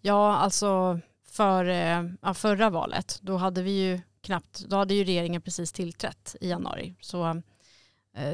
Ja, 0.00 0.36
alltså 0.36 1.00
för 1.26 1.64
eh, 1.64 2.04
ja, 2.22 2.34
förra 2.34 2.70
valet 2.70 3.18
då 3.22 3.36
hade 3.36 3.62
vi 3.62 3.70
ju 3.70 4.00
knappt, 4.20 4.64
då 4.68 4.76
hade 4.76 4.94
ju 4.94 5.04
regeringen 5.04 5.42
precis 5.42 5.72
tillträtt 5.72 6.36
i 6.40 6.48
januari. 6.48 6.94
Så 7.00 7.42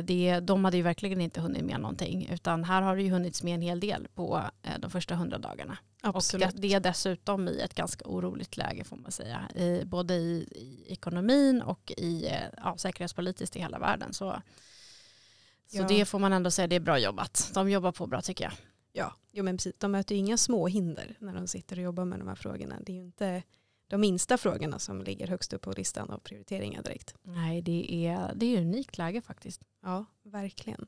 det, 0.05 0.41
de 0.41 0.65
hade 0.65 0.77
ju 0.77 0.83
verkligen 0.83 1.21
inte 1.21 1.41
hunnit 1.41 1.65
med 1.65 1.81
någonting 1.81 2.29
utan 2.33 2.65
här 2.65 2.83
har 2.83 2.97
det 2.97 3.03
ju 3.03 3.11
hunnits 3.11 3.43
med 3.43 3.55
en 3.55 3.63
hel 3.63 3.81
del 3.81 4.09
på 4.15 4.43
eh, 4.63 4.79
de 4.79 4.91
första 4.91 5.15
hundra 5.15 5.39
dagarna. 5.39 5.79
Absolut. 6.03 6.55
Och 6.55 6.61
det 6.61 6.75
är 6.75 6.81
dessutom 6.81 7.49
i 7.49 7.61
ett 7.61 7.75
ganska 7.75 8.05
oroligt 8.05 8.57
läge 8.57 8.85
får 8.85 8.97
man 8.97 9.13
säga. 9.13 9.49
I, 9.55 9.85
både 9.85 10.15
i, 10.15 10.49
i 10.51 10.93
ekonomin 10.93 11.63
och 11.63 11.93
i 11.97 12.27
eh, 12.27 12.49
ja, 12.57 12.77
säkerhetspolitiskt 12.79 13.57
i 13.57 13.61
hela 13.61 13.79
världen. 13.79 14.13
Så, 14.13 14.43
så 15.67 15.79
ja. 15.79 15.87
det 15.89 16.05
får 16.05 16.19
man 16.19 16.33
ändå 16.33 16.51
säga 16.51 16.67
det 16.67 16.77
är 16.77 16.81
bra 16.81 16.99
jobbat. 16.99 17.51
De 17.55 17.71
jobbar 17.71 17.93
på 17.93 18.07
bra 18.07 18.21
tycker 18.21 18.45
jag. 18.45 18.53
Ja, 18.93 19.15
jo, 19.33 19.45
men 19.45 19.57
precis. 19.57 19.75
de 19.79 19.93
möter 19.93 20.15
ju 20.15 20.19
inga 20.19 20.37
små 20.37 20.67
hinder 20.67 21.17
när 21.19 21.35
de 21.35 21.47
sitter 21.47 21.77
och 21.77 21.83
jobbar 21.83 22.05
med 22.05 22.19
de 22.19 22.29
här 22.29 22.35
frågorna. 22.35 22.77
Det 22.87 22.93
är 22.93 22.97
ju 22.97 23.03
inte 23.03 23.43
de 23.91 24.01
minsta 24.01 24.39
frågorna 24.39 24.79
som 24.79 25.03
ligger 25.03 25.27
högst 25.27 25.53
upp 25.53 25.63
på 25.63 25.73
listan 25.73 26.11
av 26.11 26.19
prioriteringar 26.19 26.83
direkt. 26.83 27.15
Nej, 27.23 27.63
det 27.63 28.07
är, 28.07 28.33
det 28.35 28.47
är 28.47 28.61
unikt 28.61 28.99
läge 28.99 29.23
faktiskt. 29.23 29.61
Ja, 29.83 30.05
verkligen. 30.23 30.87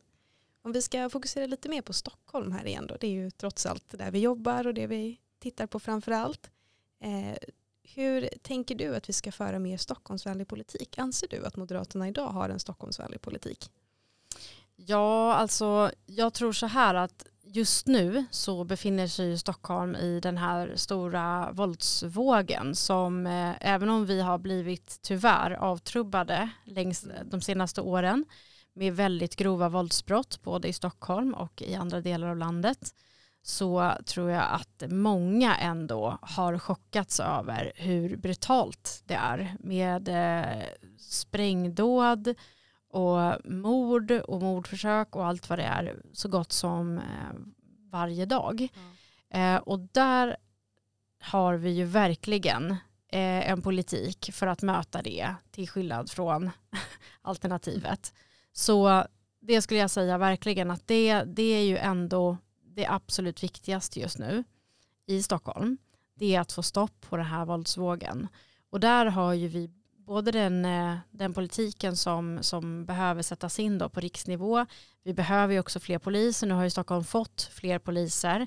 Om 0.62 0.72
vi 0.72 0.82
ska 0.82 1.10
fokusera 1.10 1.46
lite 1.46 1.68
mer 1.68 1.82
på 1.82 1.92
Stockholm 1.92 2.52
här 2.52 2.66
igen 2.66 2.86
då. 2.86 2.96
Det 3.00 3.06
är 3.06 3.10
ju 3.10 3.30
trots 3.30 3.66
allt 3.66 3.84
där 3.98 4.10
vi 4.10 4.18
jobbar 4.18 4.66
och 4.66 4.74
det 4.74 4.86
vi 4.86 5.20
tittar 5.38 5.66
på 5.66 5.80
framför 5.80 6.12
allt. 6.12 6.50
Eh, 7.00 7.36
hur 7.82 8.28
tänker 8.42 8.74
du 8.74 8.96
att 8.96 9.08
vi 9.08 9.12
ska 9.12 9.32
föra 9.32 9.58
mer 9.58 9.76
Stockholmsvänlig 9.76 10.48
politik? 10.48 10.98
Anser 10.98 11.28
du 11.28 11.46
att 11.46 11.56
Moderaterna 11.56 12.08
idag 12.08 12.28
har 12.28 12.48
en 12.48 12.60
Stockholmsvänlig 12.60 13.20
politik? 13.20 13.70
Ja, 14.76 15.34
alltså 15.34 15.90
jag 16.06 16.34
tror 16.34 16.52
så 16.52 16.66
här 16.66 16.94
att 16.94 17.26
just 17.52 17.86
nu 17.86 18.24
så 18.30 18.64
befinner 18.64 19.06
sig 19.06 19.38
Stockholm 19.38 19.96
i 19.96 20.20
den 20.20 20.38
här 20.38 20.72
stora 20.76 21.52
våldsvågen 21.52 22.74
som 22.74 23.26
eh, 23.26 23.52
även 23.60 23.88
om 23.88 24.06
vi 24.06 24.20
har 24.20 24.38
blivit 24.38 24.98
tyvärr 25.02 25.50
avtrubbade 25.50 26.48
längs 26.64 27.06
de 27.24 27.40
senaste 27.40 27.80
åren 27.80 28.24
med 28.74 28.96
väldigt 28.96 29.36
grova 29.36 29.68
våldsbrott 29.68 30.42
både 30.42 30.68
i 30.68 30.72
Stockholm 30.72 31.34
och 31.34 31.62
i 31.62 31.74
andra 31.74 32.00
delar 32.00 32.28
av 32.28 32.36
landet 32.36 32.94
så 33.42 33.92
tror 34.06 34.30
jag 34.30 34.44
att 34.50 34.82
många 34.90 35.56
ändå 35.56 36.18
har 36.22 36.58
chockats 36.58 37.20
över 37.20 37.72
hur 37.74 38.16
brutalt 38.16 39.02
det 39.06 39.14
är 39.14 39.56
med 39.60 40.08
eh, 40.08 40.62
sprängdåd 40.98 42.34
och 42.92 43.50
mord 43.50 44.10
och 44.10 44.42
mordförsök 44.42 45.16
och 45.16 45.26
allt 45.26 45.48
vad 45.48 45.58
det 45.58 45.64
är 45.64 45.96
så 46.12 46.28
gott 46.28 46.52
som 46.52 46.98
eh, 46.98 47.34
varje 47.90 48.26
dag. 48.26 48.68
Mm. 49.30 49.62
Och 49.62 49.80
där 49.80 50.36
har 51.20 51.54
vi 51.54 51.70
ju 51.70 51.84
verkligen 51.84 52.70
eh, 53.08 53.50
en 53.50 53.62
politik 53.62 54.30
för 54.32 54.46
att 54.46 54.62
möta 54.62 55.02
det 55.02 55.34
till 55.50 55.68
skillnad 55.68 56.10
från 56.10 56.50
alternativet. 57.22 58.14
Så 58.52 59.04
det 59.40 59.62
skulle 59.62 59.80
jag 59.80 59.90
säga 59.90 60.18
verkligen 60.18 60.70
att 60.70 60.86
det, 60.86 61.22
det 61.22 61.42
är 61.42 61.62
ju 61.62 61.76
ändå 61.76 62.36
det 62.64 62.86
absolut 62.86 63.42
viktigaste 63.42 64.00
just 64.00 64.18
nu 64.18 64.44
i 65.06 65.22
Stockholm. 65.22 65.78
Det 66.14 66.34
är 66.34 66.40
att 66.40 66.52
få 66.52 66.62
stopp 66.62 67.00
på 67.00 67.16
den 67.16 67.26
här 67.26 67.44
våldsvågen. 67.44 68.28
Och 68.70 68.80
där 68.80 69.06
har 69.06 69.32
ju 69.32 69.48
vi 69.48 69.70
både 70.12 70.30
den, 70.30 70.64
eh, 70.64 70.96
den 71.10 71.34
politiken 71.34 71.96
som, 71.96 72.38
som 72.42 72.84
behöver 72.84 73.22
sättas 73.22 73.58
in 73.58 73.78
då 73.78 73.88
på 73.88 74.00
riksnivå. 74.00 74.66
Vi 75.04 75.14
behöver 75.14 75.54
ju 75.54 75.60
också 75.60 75.80
fler 75.80 75.98
poliser. 75.98 76.46
Nu 76.46 76.54
har 76.54 76.64
ju 76.64 76.70
Stockholm 76.70 77.04
fått 77.04 77.50
fler 77.52 77.78
poliser 77.78 78.46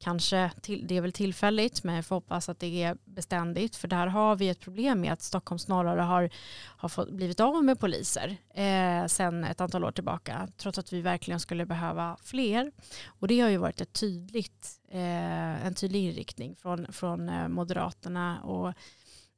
kanske 0.00 0.50
till, 0.62 0.86
det 0.86 0.96
är 0.96 1.00
väl 1.00 1.12
tillfälligt 1.12 1.84
men 1.84 1.94
jag 1.94 2.06
får 2.06 2.16
hoppas 2.16 2.48
att 2.48 2.60
det 2.60 2.82
är 2.82 2.96
beständigt 3.04 3.76
för 3.76 3.88
där 3.88 4.06
har 4.06 4.36
vi 4.36 4.48
ett 4.48 4.60
problem 4.60 5.00
med 5.00 5.12
att 5.12 5.22
Stockholm 5.22 5.58
snarare 5.58 6.00
har, 6.00 6.30
har 6.76 6.88
fått, 6.88 7.10
blivit 7.10 7.40
av 7.40 7.64
med 7.64 7.80
poliser 7.80 8.36
eh, 8.54 9.06
sen 9.06 9.44
ett 9.44 9.60
antal 9.60 9.84
år 9.84 9.92
tillbaka 9.92 10.48
trots 10.56 10.78
att 10.78 10.92
vi 10.92 11.00
verkligen 11.00 11.40
skulle 11.40 11.66
behöva 11.66 12.16
fler 12.22 12.72
och 13.06 13.28
det 13.28 13.40
har 13.40 13.48
ju 13.48 13.56
varit 13.56 13.80
ett 13.80 13.92
tydligt, 13.92 14.68
eh, 14.90 15.66
en 15.66 15.74
tydlig 15.74 16.00
inriktning 16.00 16.56
från, 16.56 16.92
från 16.92 17.28
eh, 17.28 17.48
Moderaterna 17.48 18.42
och 18.42 18.74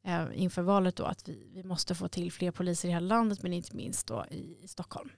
eh, 0.05 0.25
inför 0.35 0.63
valet 0.63 0.97
då 0.97 1.05
att 1.05 1.29
vi, 1.29 1.49
vi 1.53 1.65
måste 1.65 1.95
få 1.95 2.09
till 2.09 2.33
fler 2.33 2.51
poliser 2.51 2.89
i 2.89 2.93
hela 2.93 3.07
landet 3.07 3.43
men 3.43 3.53
inte 3.53 3.77
minst 3.77 4.07
då 4.07 4.25
i, 4.31 4.59
i 4.63 4.69
Stockholm. 4.69 5.11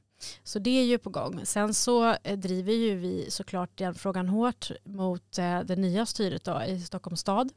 Så 0.43 0.59
det 0.59 0.71
är 0.71 0.85
ju 0.85 0.99
på 0.99 1.11
gång. 1.11 1.41
Sen 1.45 1.75
så 1.75 2.17
eh, 2.23 2.39
driver 2.39 2.73
ju 2.73 2.95
vi 2.95 3.31
såklart 3.31 3.71
den 3.75 3.95
frågan 3.95 4.29
hårt 4.29 4.71
mot 4.85 5.39
eh, 5.39 5.61
det 5.61 5.77
nya 5.77 6.07
styret 6.07 6.45
då 6.45 6.63
i 6.63 6.81
Stockholms 6.81 7.21
stad 7.21 7.53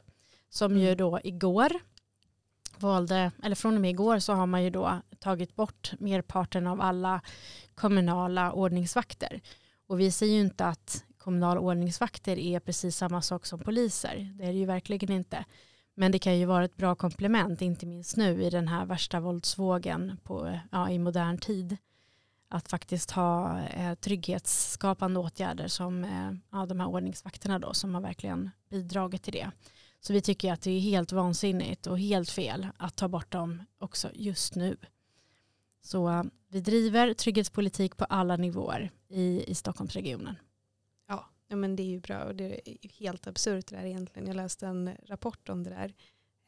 som 0.49 0.77
ju 0.77 0.85
mm. 0.85 0.97
då 0.97 1.19
igår 1.23 1.71
valde, 2.77 3.31
eller 3.43 3.55
från 3.55 3.75
och 3.75 3.81
med 3.81 3.91
igår 3.91 4.19
så 4.19 4.33
har 4.33 4.45
man 4.45 4.63
ju 4.63 4.69
då 4.69 5.01
tagit 5.19 5.55
bort 5.55 5.91
merparten 5.99 6.67
av 6.67 6.81
alla 6.81 7.21
kommunala 7.75 8.51
ordningsvakter. 8.51 9.41
Och 9.87 9.99
vi 9.99 10.11
säger 10.11 10.33
ju 10.33 10.41
inte 10.41 10.65
att 10.65 11.03
kommunala 11.17 11.59
ordningsvakter 11.59 12.39
är 12.39 12.59
precis 12.59 12.97
samma 12.97 13.21
sak 13.21 13.45
som 13.45 13.59
poliser. 13.59 14.33
Det 14.37 14.43
är 14.43 14.51
det 14.51 14.59
ju 14.59 14.65
verkligen 14.65 15.11
inte. 15.11 15.45
Men 15.99 16.11
det 16.11 16.19
kan 16.19 16.37
ju 16.37 16.45
vara 16.45 16.65
ett 16.65 16.77
bra 16.77 16.95
komplement, 16.95 17.61
inte 17.61 17.85
minst 17.85 18.17
nu 18.17 18.43
i 18.43 18.49
den 18.49 18.67
här 18.67 18.85
värsta 18.85 19.19
våldsvågen 19.19 20.17
på, 20.23 20.59
ja, 20.71 20.89
i 20.89 20.99
modern 20.99 21.37
tid 21.37 21.77
att 22.49 22.69
faktiskt 22.69 23.11
ha 23.11 23.61
eh, 23.61 23.95
trygghetsskapande 23.95 25.19
åtgärder 25.19 25.67
som 25.67 26.03
eh, 26.03 26.31
ja, 26.51 26.65
de 26.65 26.79
här 26.79 26.87
ordningsvakterna 26.87 27.59
då 27.59 27.73
som 27.73 27.95
har 27.95 28.01
verkligen 28.01 28.49
bidragit 28.69 29.23
till 29.23 29.33
det. 29.33 29.51
Så 29.99 30.13
vi 30.13 30.21
tycker 30.21 30.53
att 30.53 30.61
det 30.61 30.71
är 30.71 30.79
helt 30.79 31.11
vansinnigt 31.11 31.87
och 31.87 31.99
helt 31.99 32.29
fel 32.29 32.67
att 32.77 32.95
ta 32.95 33.07
bort 33.07 33.31
dem 33.31 33.63
också 33.79 34.09
just 34.13 34.55
nu. 34.55 34.77
Så 35.81 36.09
eh, 36.09 36.23
vi 36.49 36.61
driver 36.61 37.13
trygghetspolitik 37.13 37.97
på 37.97 38.05
alla 38.05 38.37
nivåer 38.37 38.91
i, 39.09 39.43
i 39.47 39.55
Stockholmsregionen. 39.55 40.35
Ja, 41.51 41.55
men 41.55 41.75
det 41.75 41.83
är 41.83 41.87
ju 41.87 41.99
bra 41.99 42.23
och 42.23 42.35
det 42.35 42.69
är 42.69 42.89
helt 42.89 43.27
absurt 43.27 43.67
det 43.67 43.75
där 43.75 43.85
egentligen. 43.85 44.27
Jag 44.27 44.35
läste 44.35 44.67
en 44.67 44.91
rapport 45.03 45.49
om 45.49 45.63
det 45.63 45.69
där 45.69 45.93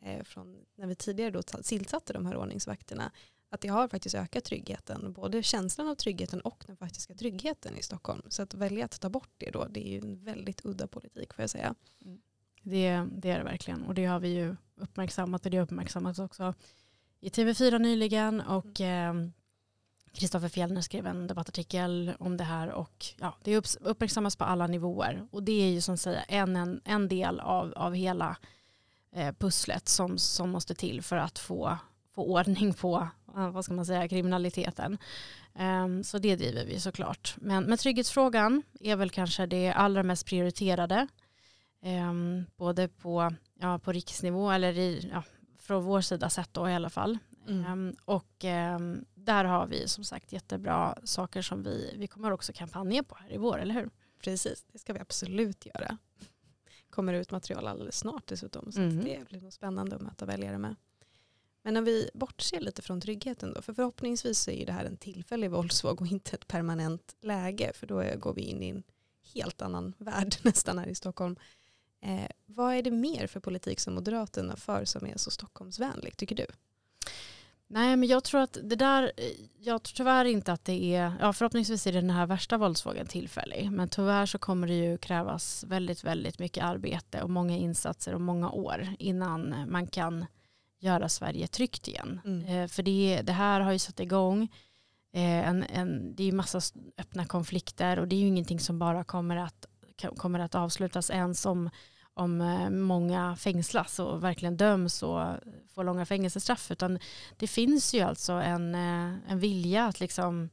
eh, 0.01 0.23
från 0.23 0.65
när 0.75 0.87
vi 0.87 0.95
tidigare 0.95 1.31
då 1.31 1.41
tillsatte 1.41 2.13
de 2.13 2.25
här 2.25 2.35
ordningsvakterna 2.35 3.11
att 3.49 3.61
det 3.61 3.67
har 3.67 3.87
faktiskt 3.87 4.15
ökat 4.15 4.43
tryggheten, 4.43 5.13
både 5.13 5.43
känslan 5.43 5.87
av 5.87 5.95
tryggheten 5.95 6.41
och 6.41 6.63
den 6.67 6.77
faktiska 6.77 7.13
tryggheten 7.13 7.77
i 7.77 7.83
Stockholm. 7.83 8.21
Så 8.27 8.41
att 8.41 8.53
välja 8.53 8.85
att 8.85 9.01
ta 9.01 9.09
bort 9.09 9.29
det 9.37 9.51
då, 9.51 9.67
det 9.69 9.87
är 9.87 9.91
ju 9.91 9.99
en 9.99 10.23
väldigt 10.23 10.65
udda 10.65 10.87
politik 10.87 11.33
får 11.33 11.43
jag 11.43 11.49
säga. 11.49 11.75
Mm. 12.05 12.21
Det, 12.63 13.07
det 13.11 13.29
är 13.29 13.37
det 13.37 13.43
verkligen 13.43 13.83
och 13.83 13.93
det 13.93 14.05
har 14.05 14.19
vi 14.19 14.29
ju 14.29 14.55
uppmärksammat 14.75 15.45
och 15.45 15.51
det 15.51 15.57
har 15.57 15.63
uppmärksammats 15.63 16.19
också 16.19 16.53
i 17.19 17.29
TV4 17.29 17.79
nyligen 17.79 18.41
och 18.41 18.81
mm. 18.81 19.19
eh, 19.23 19.31
Fjellner 20.13 20.81
skrev 20.81 21.07
en 21.07 21.27
debattartikel 21.27 22.13
om 22.19 22.37
det 22.37 22.43
här 22.43 22.71
och 22.71 23.05
ja, 23.19 23.35
det 23.43 23.77
uppmärksammas 23.81 24.35
på 24.35 24.43
alla 24.43 24.67
nivåer 24.67 25.27
och 25.31 25.43
det 25.43 25.63
är 25.63 25.69
ju 25.69 25.81
som 25.81 25.97
säger 25.97 26.25
en, 26.27 26.55
en, 26.55 26.81
en 26.85 27.07
del 27.07 27.39
av, 27.39 27.73
av 27.75 27.93
hela 27.93 28.37
eh, 29.15 29.35
pusslet 29.39 29.89
som, 29.89 30.17
som 30.17 30.49
måste 30.49 30.75
till 30.75 31.01
för 31.01 31.15
att 31.15 31.39
få 31.39 31.77
få 32.15 32.23
ordning 32.23 32.73
på 32.73 33.07
vad 33.25 33.65
ska 33.65 33.73
man 33.73 33.85
säga, 33.85 34.07
kriminaliteten. 34.07 34.97
Um, 35.53 36.03
så 36.03 36.17
det 36.17 36.35
driver 36.35 36.65
vi 36.65 36.79
såklart. 36.79 37.35
Men, 37.37 37.63
men 37.63 37.77
trygghetsfrågan 37.77 38.63
är 38.79 38.95
väl 38.95 39.09
kanske 39.09 39.45
det 39.45 39.71
allra 39.71 40.03
mest 40.03 40.25
prioriterade. 40.25 41.07
Um, 41.83 42.45
både 42.55 42.87
på, 42.87 43.33
ja, 43.59 43.79
på 43.79 43.91
riksnivå 43.91 44.51
eller 44.51 44.77
i, 44.77 45.09
ja, 45.13 45.23
från 45.59 45.83
vår 45.83 46.01
sida 46.01 46.29
sett 46.29 46.53
då 46.53 46.69
i 46.69 46.73
alla 46.73 46.89
fall. 46.89 47.17
Mm. 47.47 47.71
Um, 47.71 47.95
och 48.05 48.45
där 49.25 49.45
har 49.45 49.67
vi 49.67 49.87
som 49.87 50.03
sagt 50.03 50.33
jättebra 50.33 50.97
saker 51.03 51.41
som 51.41 51.63
vi, 51.63 51.95
vi 51.97 52.07
kommer 52.07 52.31
också 52.31 52.53
kampanja 52.53 53.03
på 53.03 53.15
här 53.15 53.33
i 53.33 53.37
vår, 53.37 53.59
eller 53.59 53.73
hur? 53.73 53.89
Precis, 54.19 54.65
det 54.71 54.79
ska 54.79 54.93
vi 54.93 54.99
absolut 54.99 55.65
göra. 55.65 55.97
Kommer 56.89 57.13
ut 57.13 57.31
material 57.31 57.67
alldeles 57.67 57.97
snart 57.97 58.27
dessutom. 58.27 58.71
Så 58.71 58.81
mm. 58.81 59.03
det 59.03 59.27
blir 59.29 59.41
nog 59.41 59.53
spännande 59.53 59.95
att 59.95 60.01
möta 60.01 60.25
väljare 60.25 60.57
med. 60.57 60.75
Men 61.63 61.73
när 61.73 61.81
vi 61.81 62.09
bortser 62.13 62.59
lite 62.59 62.81
från 62.81 63.01
tryggheten 63.01 63.53
då, 63.53 63.61
för 63.61 63.73
förhoppningsvis 63.73 64.47
är 64.47 64.65
det 64.65 64.71
här 64.71 64.85
en 64.85 64.97
tillfällig 64.97 65.51
våldsvåg 65.51 66.01
och 66.01 66.07
inte 66.07 66.35
ett 66.35 66.47
permanent 66.47 67.15
läge, 67.21 67.71
för 67.73 67.87
då 67.87 68.03
går 68.17 68.33
vi 68.33 68.41
in 68.41 68.63
i 68.63 68.69
en 68.69 68.83
helt 69.33 69.61
annan 69.61 69.93
värld 69.97 70.35
nästan 70.41 70.77
här 70.77 70.87
i 70.87 70.95
Stockholm. 70.95 71.35
Eh, 72.01 72.29
vad 72.45 72.73
är 72.73 72.81
det 72.81 72.91
mer 72.91 73.27
för 73.27 73.39
politik 73.39 73.79
som 73.79 73.93
Moderaterna 73.93 74.55
för 74.55 74.85
som 74.85 75.05
är 75.05 75.17
så 75.17 75.31
Stockholmsvänlig, 75.31 76.17
tycker 76.17 76.35
du? 76.35 76.45
Nej, 77.73 77.95
men 77.95 78.09
jag 78.09 78.23
tror 78.23 78.41
att 78.41 78.57
det 78.63 78.75
där, 78.75 79.11
jag 79.59 79.83
tror 79.83 79.95
tyvärr 79.95 80.25
inte 80.25 80.53
att 80.53 80.65
det 80.65 80.95
är, 80.95 81.13
ja 81.19 81.33
förhoppningsvis 81.33 81.87
är 81.87 81.91
den 81.91 82.09
här 82.09 82.25
värsta 82.25 82.57
våldsvågen 82.57 83.07
tillfällig, 83.07 83.71
men 83.71 83.89
tyvärr 83.89 84.25
så 84.25 84.37
kommer 84.37 84.67
det 84.67 84.73
ju 84.73 84.97
krävas 84.97 85.63
väldigt, 85.67 86.03
väldigt 86.03 86.39
mycket 86.39 86.63
arbete 86.63 87.21
och 87.21 87.29
många 87.29 87.57
insatser 87.57 88.13
och 88.13 88.21
många 88.21 88.49
år 88.51 88.87
innan 88.99 89.55
man 89.71 89.87
kan 89.87 90.25
göra 90.79 91.09
Sverige 91.09 91.47
tryggt 91.47 91.87
igen. 91.87 92.21
Mm. 92.25 92.45
Eh, 92.45 92.67
för 92.67 92.83
det, 92.83 93.21
det 93.23 93.33
här 93.33 93.61
har 93.61 93.71
ju 93.71 93.79
satt 93.79 93.99
igång 93.99 94.43
eh, 95.13 95.49
en, 95.49 95.63
en, 95.63 96.15
det 96.15 96.23
är 96.23 96.27
ju 96.27 96.31
massa 96.31 96.61
öppna 96.97 97.25
konflikter 97.25 97.99
och 97.99 98.07
det 98.07 98.15
är 98.15 98.19
ju 98.19 98.27
ingenting 98.27 98.59
som 98.59 98.79
bara 98.79 99.03
kommer 99.03 99.37
att, 99.37 99.65
kommer 100.17 100.39
att 100.39 100.55
avslutas 100.55 101.09
ens 101.09 101.45
om, 101.45 101.69
om 102.13 102.41
eh, 102.41 102.69
många 102.69 103.35
fängslas 103.35 103.99
och 103.99 104.23
verkligen 104.23 104.57
döms 104.57 105.03
och 105.03 105.21
får 105.73 105.83
långa 105.83 106.05
fängelsestraff 106.05 106.71
utan 106.71 106.99
det 107.37 107.47
finns 107.47 107.93
ju 107.93 108.01
alltså 108.01 108.33
en, 108.33 108.75
eh, 108.75 109.31
en 109.31 109.39
vilja 109.39 109.85
att 109.85 109.99
liksom 109.99 110.49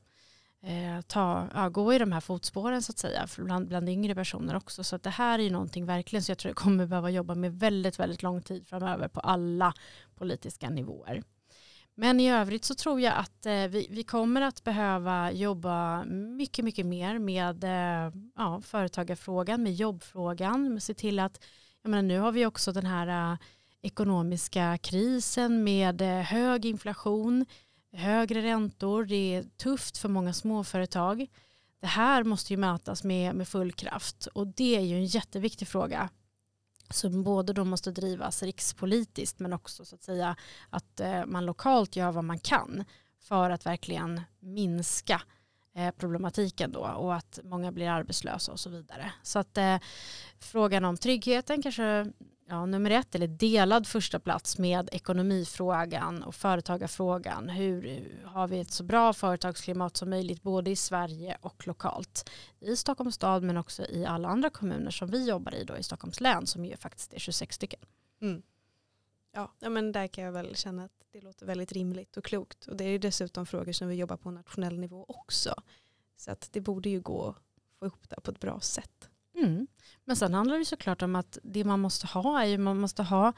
eh, 0.62 1.01
ta, 1.01 1.49
ja, 1.55 1.68
gå 1.68 1.94
i 1.94 1.99
de 1.99 2.12
här 2.12 2.21
fotspåren 2.21 2.83
så 2.83 2.92
att 2.92 2.99
säga 2.99 3.27
bland, 3.37 3.68
bland 3.68 3.88
yngre 3.88 4.14
personer 4.14 4.57
också. 4.57 4.85
Så 4.85 4.97
att 4.97 5.03
det 5.03 5.11
här 5.11 5.38
är 5.38 5.42
ju 5.42 5.51
någonting 5.51 5.87
verkligen 5.87 6.23
som 6.23 6.33
jag 6.33 6.38
tror 6.38 6.51
jag 6.51 6.57
kommer 6.57 6.87
behöva 6.87 7.11
jobba 7.11 7.35
med 7.35 7.59
väldigt, 7.59 7.99
väldigt 7.99 8.23
lång 8.23 8.42
tid 8.42 8.66
framöver 8.66 9.09
på 9.09 9.21
alla 9.21 9.75
politiska 10.14 10.71
nivåer. 10.71 11.23
Men 12.01 12.21
i 12.21 12.31
övrigt 12.31 12.65
så 12.65 12.75
tror 12.75 13.01
jag 13.01 13.15
att 13.17 13.47
eh, 13.47 13.53
vi, 13.53 13.87
vi 13.91 14.03
kommer 14.03 14.41
att 14.41 14.65
behöva 14.65 15.33
jobba 15.33 16.05
mycket, 16.05 16.65
mycket 16.65 16.87
mer 16.87 17.19
med 17.19 17.65
eh, 17.65 18.13
ja, 18.37 18.61
företagarfrågan, 18.61 19.63
med 19.63 19.75
jobbfrågan, 19.75 20.73
med 20.73 20.83
se 20.83 20.95
till 20.95 21.19
att, 21.19 21.45
jag 21.83 21.91
menar 21.91 22.03
nu 22.03 22.19
har 22.19 22.33
vi 22.33 22.47
också 22.47 22.73
den 22.73 22.87
här 22.87 23.33
eh, 23.33 23.39
ekonomiska 23.83 24.79
krisen 24.79 25.65
med 25.65 26.03
eh, 26.03 26.09
hög 26.09 26.67
inflation 26.67 27.47
högre 27.93 28.43
räntor, 28.43 29.05
det 29.05 29.35
är 29.35 29.43
tufft 29.43 29.99
för 29.99 30.09
många 30.09 30.33
småföretag. 30.33 31.27
Det 31.81 31.87
här 31.87 32.25
måste 32.25 32.53
ju 32.53 32.57
mötas 32.57 33.05
med, 33.05 33.35
med 33.35 33.49
full 33.49 33.73
kraft. 33.73 34.27
Och 34.27 34.47
det 34.47 34.77
är 34.77 34.81
ju 34.81 34.97
en 34.97 35.07
jätteviktig 35.07 35.69
fråga 35.69 36.09
som 36.90 37.22
både 37.22 37.53
då 37.53 37.64
måste 37.64 37.90
drivas 37.90 38.42
rikspolitiskt 38.42 39.38
men 39.38 39.53
också 39.53 39.85
så 39.85 39.94
att 39.94 40.03
säga 40.03 40.37
att 40.70 41.01
eh, 41.01 41.27
man 41.27 41.46
lokalt 41.46 41.96
gör 41.96 42.12
vad 42.12 42.24
man 42.24 42.38
kan 42.38 42.85
för 43.20 43.51
att 43.51 43.66
verkligen 43.66 44.20
minska 44.40 45.22
eh, 45.74 45.90
problematiken 45.90 46.72
då 46.72 46.81
och 46.81 47.14
att 47.14 47.38
många 47.44 47.72
blir 47.72 47.88
arbetslösa 47.88 48.53
och 48.53 48.61
så 48.61 48.70
vidare. 48.70 49.12
Så 49.22 49.38
att 49.38 49.59
eh, 49.59 49.77
frågan 50.38 50.85
om 50.85 50.96
tryggheten 50.96 51.62
kanske 51.62 52.12
ja, 52.49 52.67
nummer 52.67 52.91
ett 52.91 53.15
eller 53.15 53.27
delad 53.27 53.87
första 53.87 54.19
plats 54.19 54.59
med 54.59 54.89
ekonomifrågan 54.93 56.23
och 56.23 56.35
företagarfrågan. 56.35 57.49
Hur 57.49 58.05
har 58.25 58.49
vi 58.49 58.61
ett 58.61 58.71
så 58.71 58.85
bra 58.85 59.13
företagsklimat 59.13 59.97
som 59.97 60.11
möjligt 60.11 60.43
både 60.43 60.71
i 60.71 60.77
Sverige 60.77 61.39
och 61.41 61.67
lokalt 61.67 62.31
i 62.61 62.77
Stockholms 62.77 63.15
stad 63.15 63.43
men 63.43 63.57
också 63.57 63.83
i 63.83 64.07
alla 64.07 64.29
andra 64.29 64.51
kommuner 64.51 64.91
som 64.91 65.09
vi 65.09 65.29
jobbar 65.29 65.55
i 65.55 65.65
då 65.65 65.77
i 65.77 65.83
Stockholms 65.83 66.21
län 66.21 66.47
som 66.47 66.65
ju 66.65 66.77
faktiskt 66.77 67.15
är 67.15 67.19
26 67.19 67.55
stycken. 67.55 67.81
Mm. 68.21 68.43
Ja, 69.33 69.53
men 69.61 69.93
där 69.93 70.07
kan 70.07 70.25
jag 70.25 70.33
väl 70.33 70.57
känna 70.57 70.85
att 70.85 70.93
det 71.13 71.21
låter 71.21 71.47
väldigt 71.47 71.73
rimligt 71.73 72.17
och 72.17 72.25
klokt. 72.25 72.67
Och 72.67 72.77
det 72.77 72.85
är 72.85 72.89
ju 72.89 72.99
dessutom 72.99 73.47
frågor 73.47 73.73
som 73.73 73.89
vi 73.89 73.95
jobbar 73.95 74.17
på 74.17 74.31
nationell 74.31 74.79
nivå 74.79 75.05
också. 75.09 75.55
Så 76.17 76.31
att 76.31 76.49
det 76.53 76.61
borde 76.61 76.89
ju 76.89 77.01
gå 77.01 77.29
att 77.29 77.37
få 77.79 77.87
ihop 77.87 78.09
det 78.09 78.21
på 78.21 78.31
ett 78.31 78.41
bra 78.41 78.61
sätt. 78.61 79.11
Mm. 79.42 79.66
Men 80.05 80.16
sen 80.16 80.35
handlar 80.35 80.59
det 80.59 80.64
såklart 80.64 81.03
om 81.03 81.16
att 81.16 81.38
det 81.42 81.64
man 81.64 81.81
måste 81.81 82.07
ha 82.07 82.42
är 82.42 82.46
ju 82.46 82.59
man 82.59 82.81
måste 82.81 83.03
ha 83.03 83.29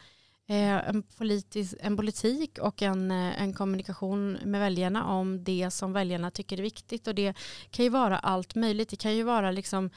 eh, 0.48 0.88
en, 0.88 1.02
politisk, 1.02 1.74
en 1.80 1.96
politik 1.96 2.58
och 2.58 2.82
en, 2.82 3.10
eh, 3.10 3.42
en 3.42 3.52
kommunikation 3.52 4.32
med 4.32 4.60
väljarna 4.60 5.06
om 5.06 5.44
det 5.44 5.70
som 5.70 5.92
väljarna 5.92 6.30
tycker 6.30 6.58
är 6.58 6.62
viktigt. 6.62 7.06
Och 7.06 7.14
det 7.14 7.34
kan 7.70 7.84
ju 7.84 7.88
vara 7.88 8.18
allt 8.18 8.54
möjligt. 8.54 8.88
Det 8.88 8.96
kan 8.96 9.16
ju 9.16 9.22
vara 9.22 9.50
liksom 9.50 9.90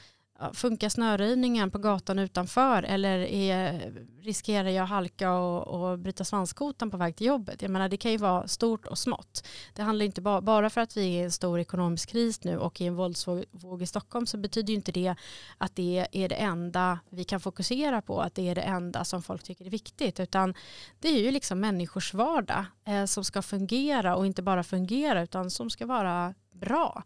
funkar 0.52 0.88
snöröjningen 0.88 1.70
på 1.70 1.78
gatan 1.78 2.18
utanför 2.18 2.82
eller 2.82 3.18
är, 3.18 3.92
riskerar 4.22 4.68
jag 4.68 4.86
halka 4.86 5.32
och, 5.32 5.66
och 5.66 5.98
bryta 5.98 6.24
svanskotan 6.24 6.90
på 6.90 6.96
väg 6.96 7.16
till 7.16 7.26
jobbet? 7.26 7.62
Jag 7.62 7.70
menar 7.70 7.88
det 7.88 7.96
kan 7.96 8.10
ju 8.10 8.16
vara 8.16 8.48
stort 8.48 8.86
och 8.86 8.98
smått. 8.98 9.46
Det 9.74 9.82
handlar 9.82 10.04
inte 10.06 10.20
bara, 10.20 10.40
bara 10.40 10.70
för 10.70 10.80
att 10.80 10.96
vi 10.96 11.16
är 11.16 11.20
i 11.20 11.24
en 11.24 11.32
stor 11.32 11.60
ekonomisk 11.60 12.08
kris 12.08 12.44
nu 12.44 12.58
och 12.58 12.80
i 12.80 12.86
en 12.86 12.96
våldsvåg 12.96 13.82
i 13.82 13.86
Stockholm 13.86 14.26
så 14.26 14.36
betyder 14.36 14.68
ju 14.68 14.74
inte 14.74 14.92
det 14.92 15.14
att 15.58 15.76
det 15.76 16.06
är 16.12 16.28
det 16.28 16.34
enda 16.34 16.98
vi 17.10 17.24
kan 17.24 17.40
fokusera 17.40 18.02
på, 18.02 18.20
att 18.20 18.34
det 18.34 18.48
är 18.48 18.54
det 18.54 18.62
enda 18.62 19.04
som 19.04 19.22
folk 19.22 19.42
tycker 19.42 19.64
är 19.64 19.70
viktigt, 19.70 20.20
utan 20.20 20.54
det 21.00 21.08
är 21.08 21.18
ju 21.18 21.30
liksom 21.30 21.60
människors 21.60 22.14
vardag 22.14 22.64
eh, 22.84 23.04
som 23.04 23.24
ska 23.24 23.42
fungera 23.42 24.16
och 24.16 24.26
inte 24.26 24.42
bara 24.42 24.64
fungera 24.64 25.22
utan 25.22 25.50
som 25.50 25.70
ska 25.70 25.86
vara 25.86 26.34
bra. 26.52 27.04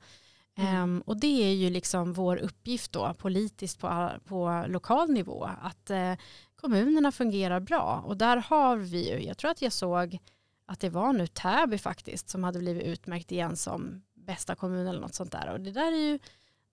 Mm. 0.59 0.83
Um, 0.83 1.01
och 1.01 1.21
det 1.21 1.45
är 1.45 1.55
ju 1.55 1.71
liksom 1.71 2.13
vår 2.13 2.37
uppgift 2.37 2.93
då 2.93 3.15
politiskt 3.15 3.79
på, 3.79 4.11
på 4.25 4.65
lokal 4.69 5.11
nivå 5.11 5.51
att 5.63 5.91
uh, 5.91 6.15
kommunerna 6.57 7.13
fungerar 7.13 7.61
bra. 7.61 8.05
Och 8.07 8.17
där 8.17 8.37
har 8.37 8.77
vi 8.77 9.11
ju, 9.11 9.27
jag 9.27 9.39
tror 9.39 9.51
att 9.51 9.63
jag 9.63 9.73
såg 9.73 10.19
att 10.67 10.81
det 10.81 10.91
var 10.91 11.13
nu 11.13 11.27
Täby 11.27 11.79
faktiskt 11.79 12.29
som 12.29 12.45
hade 12.45 12.59
blivit 12.59 12.83
utmärkt 12.83 13.33
igen 13.33 13.57
som 13.57 14.03
bästa 14.15 14.55
kommun 14.55 14.87
eller 14.87 15.01
något 15.01 15.15
sånt 15.15 15.33
där. 15.33 15.53
Och 15.53 15.61
det 15.61 15.71
där 15.71 15.93
är 15.93 16.11
ju 16.11 16.19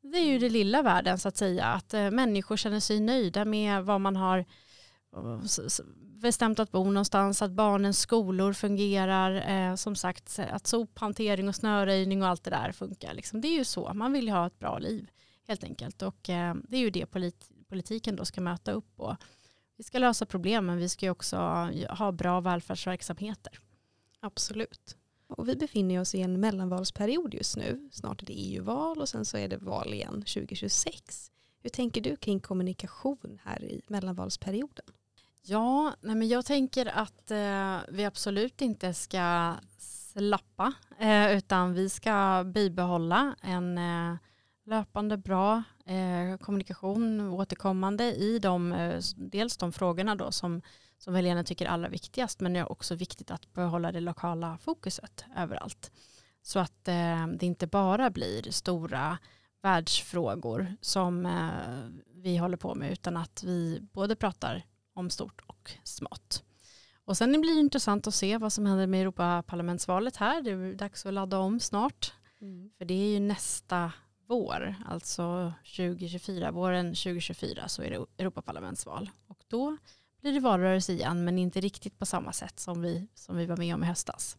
det 0.01 0.17
är 0.17 0.25
ju 0.25 0.39
det 0.39 0.49
lilla 0.49 0.81
världen 0.81 1.19
så 1.19 1.27
att 1.27 1.37
säga 1.37 1.65
att 1.65 1.93
uh, 1.93 2.11
människor 2.11 2.57
känner 2.57 2.79
sig 2.79 2.99
nöjda 2.99 3.45
med 3.45 3.85
vad 3.85 4.01
man 4.01 4.15
har 4.15 4.45
bestämt 6.25 6.59
att 6.59 6.71
bo 6.71 6.83
någonstans, 6.83 7.41
att 7.41 7.51
barnens 7.51 7.99
skolor 7.99 8.53
fungerar, 8.53 9.31
eh, 9.69 9.75
som 9.75 9.95
sagt 9.95 10.39
att 10.51 10.67
sophantering 10.67 11.47
och 11.47 11.55
snöröjning 11.55 12.23
och 12.23 12.27
allt 12.27 12.43
det 12.43 12.49
där 12.49 12.71
funkar. 12.71 13.13
Liksom. 13.13 13.41
Det 13.41 13.47
är 13.47 13.57
ju 13.57 13.63
så, 13.63 13.93
man 13.93 14.13
vill 14.13 14.25
ju 14.25 14.31
ha 14.31 14.47
ett 14.47 14.59
bra 14.59 14.79
liv 14.79 15.09
helt 15.47 15.63
enkelt 15.63 16.01
och 16.01 16.29
eh, 16.29 16.55
det 16.67 16.77
är 16.77 16.81
ju 16.81 16.89
det 16.89 17.05
polit 17.05 17.49
politiken 17.69 18.15
då 18.15 18.25
ska 18.25 18.41
möta 18.41 18.71
upp 18.71 18.95
på. 18.95 19.17
Vi 19.77 19.83
ska 19.83 19.99
lösa 19.99 20.25
problemen, 20.25 20.77
vi 20.77 20.89
ska 20.89 21.05
ju 21.05 21.09
också 21.09 21.37
ha 21.89 22.11
bra 22.11 22.41
välfärdsverksamheter. 22.41 23.59
Absolut. 24.19 24.97
Och 25.27 25.49
vi 25.49 25.55
befinner 25.55 25.99
oss 25.99 26.15
i 26.15 26.21
en 26.21 26.39
mellanvalsperiod 26.39 27.33
just 27.33 27.57
nu. 27.57 27.89
Snart 27.91 28.21
är 28.21 28.25
det 28.25 28.33
EU-val 28.33 28.97
och 29.01 29.09
sen 29.09 29.25
så 29.25 29.37
är 29.37 29.47
det 29.47 29.57
val 29.57 29.93
igen 29.93 30.13
2026. 30.13 31.31
Hur 31.63 31.69
tänker 31.69 32.01
du 32.01 32.15
kring 32.15 32.39
kommunikation 32.39 33.39
här 33.43 33.63
i 33.63 33.81
mellanvalsperioden? 33.87 34.85
Ja, 35.47 35.95
nej 36.01 36.15
men 36.15 36.27
jag 36.27 36.45
tänker 36.45 36.85
att 36.85 37.31
eh, 37.31 37.77
vi 37.89 38.05
absolut 38.05 38.61
inte 38.61 38.93
ska 38.93 39.55
slappa 39.77 40.73
eh, 40.99 41.37
utan 41.37 41.73
vi 41.73 41.89
ska 41.89 42.43
bibehålla 42.45 43.35
en 43.41 43.77
eh, 43.77 44.17
löpande 44.65 45.17
bra 45.17 45.63
eh, 45.85 46.37
kommunikation 46.37 47.21
återkommande 47.29 48.03
i 48.03 48.39
de, 48.39 48.73
eh, 48.73 49.01
dels 49.15 49.57
de 49.57 49.71
frågorna 49.71 50.15
då 50.15 50.31
som, 50.31 50.61
som 50.97 51.13
väljarna 51.13 51.43
tycker 51.43 51.65
är 51.65 51.69
allra 51.69 51.89
viktigast 51.89 52.39
men 52.39 52.53
det 52.53 52.59
är 52.59 52.71
också 52.71 52.95
viktigt 52.95 53.31
att 53.31 53.53
behålla 53.53 53.91
det 53.91 53.99
lokala 53.99 54.57
fokuset 54.57 55.25
överallt. 55.37 55.91
Så 56.41 56.59
att 56.59 56.87
eh, 56.87 57.27
det 57.27 57.45
inte 57.45 57.67
bara 57.67 58.09
blir 58.09 58.51
stora 58.51 59.17
världsfrågor 59.61 60.75
som 60.81 61.25
eh, 61.25 61.51
vi 62.13 62.37
håller 62.37 62.57
på 62.57 62.75
med 62.75 62.91
utan 62.91 63.17
att 63.17 63.43
vi 63.43 63.79
både 63.93 64.15
pratar 64.15 64.63
om 64.95 65.09
stort 65.09 65.41
och 65.47 65.71
smått. 65.83 66.43
Och 67.05 67.17
sen 67.17 67.41
blir 67.41 67.53
det 67.53 67.59
intressant 67.59 68.07
att 68.07 68.15
se 68.15 68.37
vad 68.37 68.53
som 68.53 68.65
händer 68.65 68.87
med 68.87 69.01
Europaparlamentsvalet 69.01 70.15
här. 70.15 70.41
Det 70.41 70.51
är 70.51 70.73
dags 70.73 71.05
att 71.05 71.13
ladda 71.13 71.37
om 71.37 71.59
snart. 71.59 72.13
Mm. 72.41 72.71
För 72.77 72.85
det 72.85 72.93
är 72.93 73.13
ju 73.13 73.19
nästa 73.19 73.91
vår, 74.27 74.75
alltså 74.85 75.53
2024, 75.77 76.51
våren 76.51 76.85
2024 76.85 77.67
så 77.67 77.81
är 77.81 77.89
det 77.89 78.23
Europaparlamentsval. 78.23 79.09
Och 79.27 79.43
då 79.47 79.77
blir 80.21 80.33
det 80.33 80.39
valrörelse 80.39 80.93
igen 80.93 81.25
men 81.25 81.39
inte 81.39 81.61
riktigt 81.61 81.99
på 81.99 82.05
samma 82.05 82.33
sätt 82.33 82.59
som 82.59 82.81
vi, 82.81 83.07
som 83.13 83.37
vi 83.37 83.45
var 83.45 83.57
med 83.57 83.75
om 83.75 83.83
i 83.83 83.87
höstas. 83.87 84.37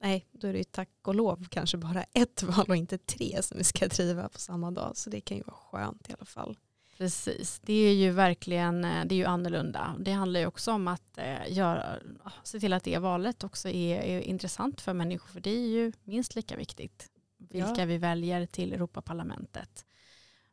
Nej, 0.00 0.26
då 0.32 0.48
är 0.48 0.52
det 0.52 0.58
ju 0.58 0.64
tack 0.64 0.90
och 1.02 1.14
lov 1.14 1.46
kanske 1.50 1.76
bara 1.76 2.04
ett 2.12 2.42
val 2.42 2.66
och 2.68 2.76
inte 2.76 2.98
tre 2.98 3.42
som 3.42 3.58
vi 3.58 3.64
ska 3.64 3.88
driva 3.88 4.28
på 4.28 4.38
samma 4.38 4.70
dag. 4.70 4.96
Så 4.96 5.10
det 5.10 5.20
kan 5.20 5.36
ju 5.36 5.42
vara 5.42 5.56
skönt 5.56 6.10
i 6.10 6.12
alla 6.12 6.24
fall. 6.24 6.58
Precis, 6.98 7.60
det 7.64 7.72
är 7.72 7.94
ju 7.94 8.10
verkligen 8.10 8.84
eh, 8.84 9.04
det 9.04 9.14
är 9.14 9.16
ju 9.16 9.24
annorlunda. 9.24 9.96
Det 9.98 10.12
handlar 10.12 10.40
ju 10.40 10.46
också 10.46 10.72
om 10.72 10.88
att 10.88 11.18
eh, 11.18 11.52
göra, 11.52 11.98
se 12.42 12.60
till 12.60 12.72
att 12.72 12.84
det 12.84 12.98
valet 12.98 13.44
också 13.44 13.68
är, 13.68 14.00
är 14.00 14.20
intressant 14.20 14.80
för 14.80 14.94
människor. 14.94 15.28
För 15.28 15.40
det 15.40 15.50
är 15.50 15.68
ju 15.68 15.92
minst 16.04 16.34
lika 16.34 16.56
viktigt 16.56 17.10
vilka 17.36 17.80
ja. 17.80 17.84
vi 17.84 17.98
väljer 17.98 18.46
till 18.46 18.72
Europaparlamentet 18.72 19.84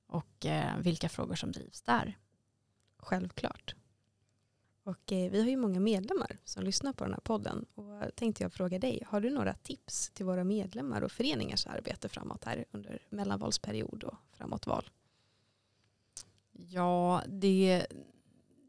och 0.08 0.46
eh, 0.46 0.78
vilka 0.80 1.10
frågor 1.10 1.36
som 1.36 1.52
drivs 1.52 1.82
där. 1.82 2.18
Självklart. 2.98 3.76
Och 4.84 5.12
eh, 5.12 5.32
vi 5.32 5.42
har 5.42 5.50
ju 5.50 5.58
många 5.58 5.80
medlemmar 5.80 6.38
som 6.44 6.64
lyssnar 6.64 6.94
på 6.94 7.04
den 7.04 7.14
här 7.14 7.22
podden. 7.22 7.66
Och 7.76 8.16
tänkte 8.16 8.44
jag 8.44 8.54
fråga 8.54 8.80
dig, 8.80 9.04
har 9.08 9.22
du 9.22 9.30
några 9.30 9.54
tips 9.54 10.10
till 10.10 10.26
våra 10.26 10.44
medlemmar 10.44 11.02
och 11.02 11.12
föreningars 11.12 11.68
arbete 11.68 12.10
framåt 12.10 12.44
här 12.44 12.66
under 12.72 13.00
mellanvalsperiod 13.10 14.04
och 14.04 14.16
framåt 14.34 14.68
val? 14.68 14.90
Ja, 16.70 17.22
det, 17.28 17.86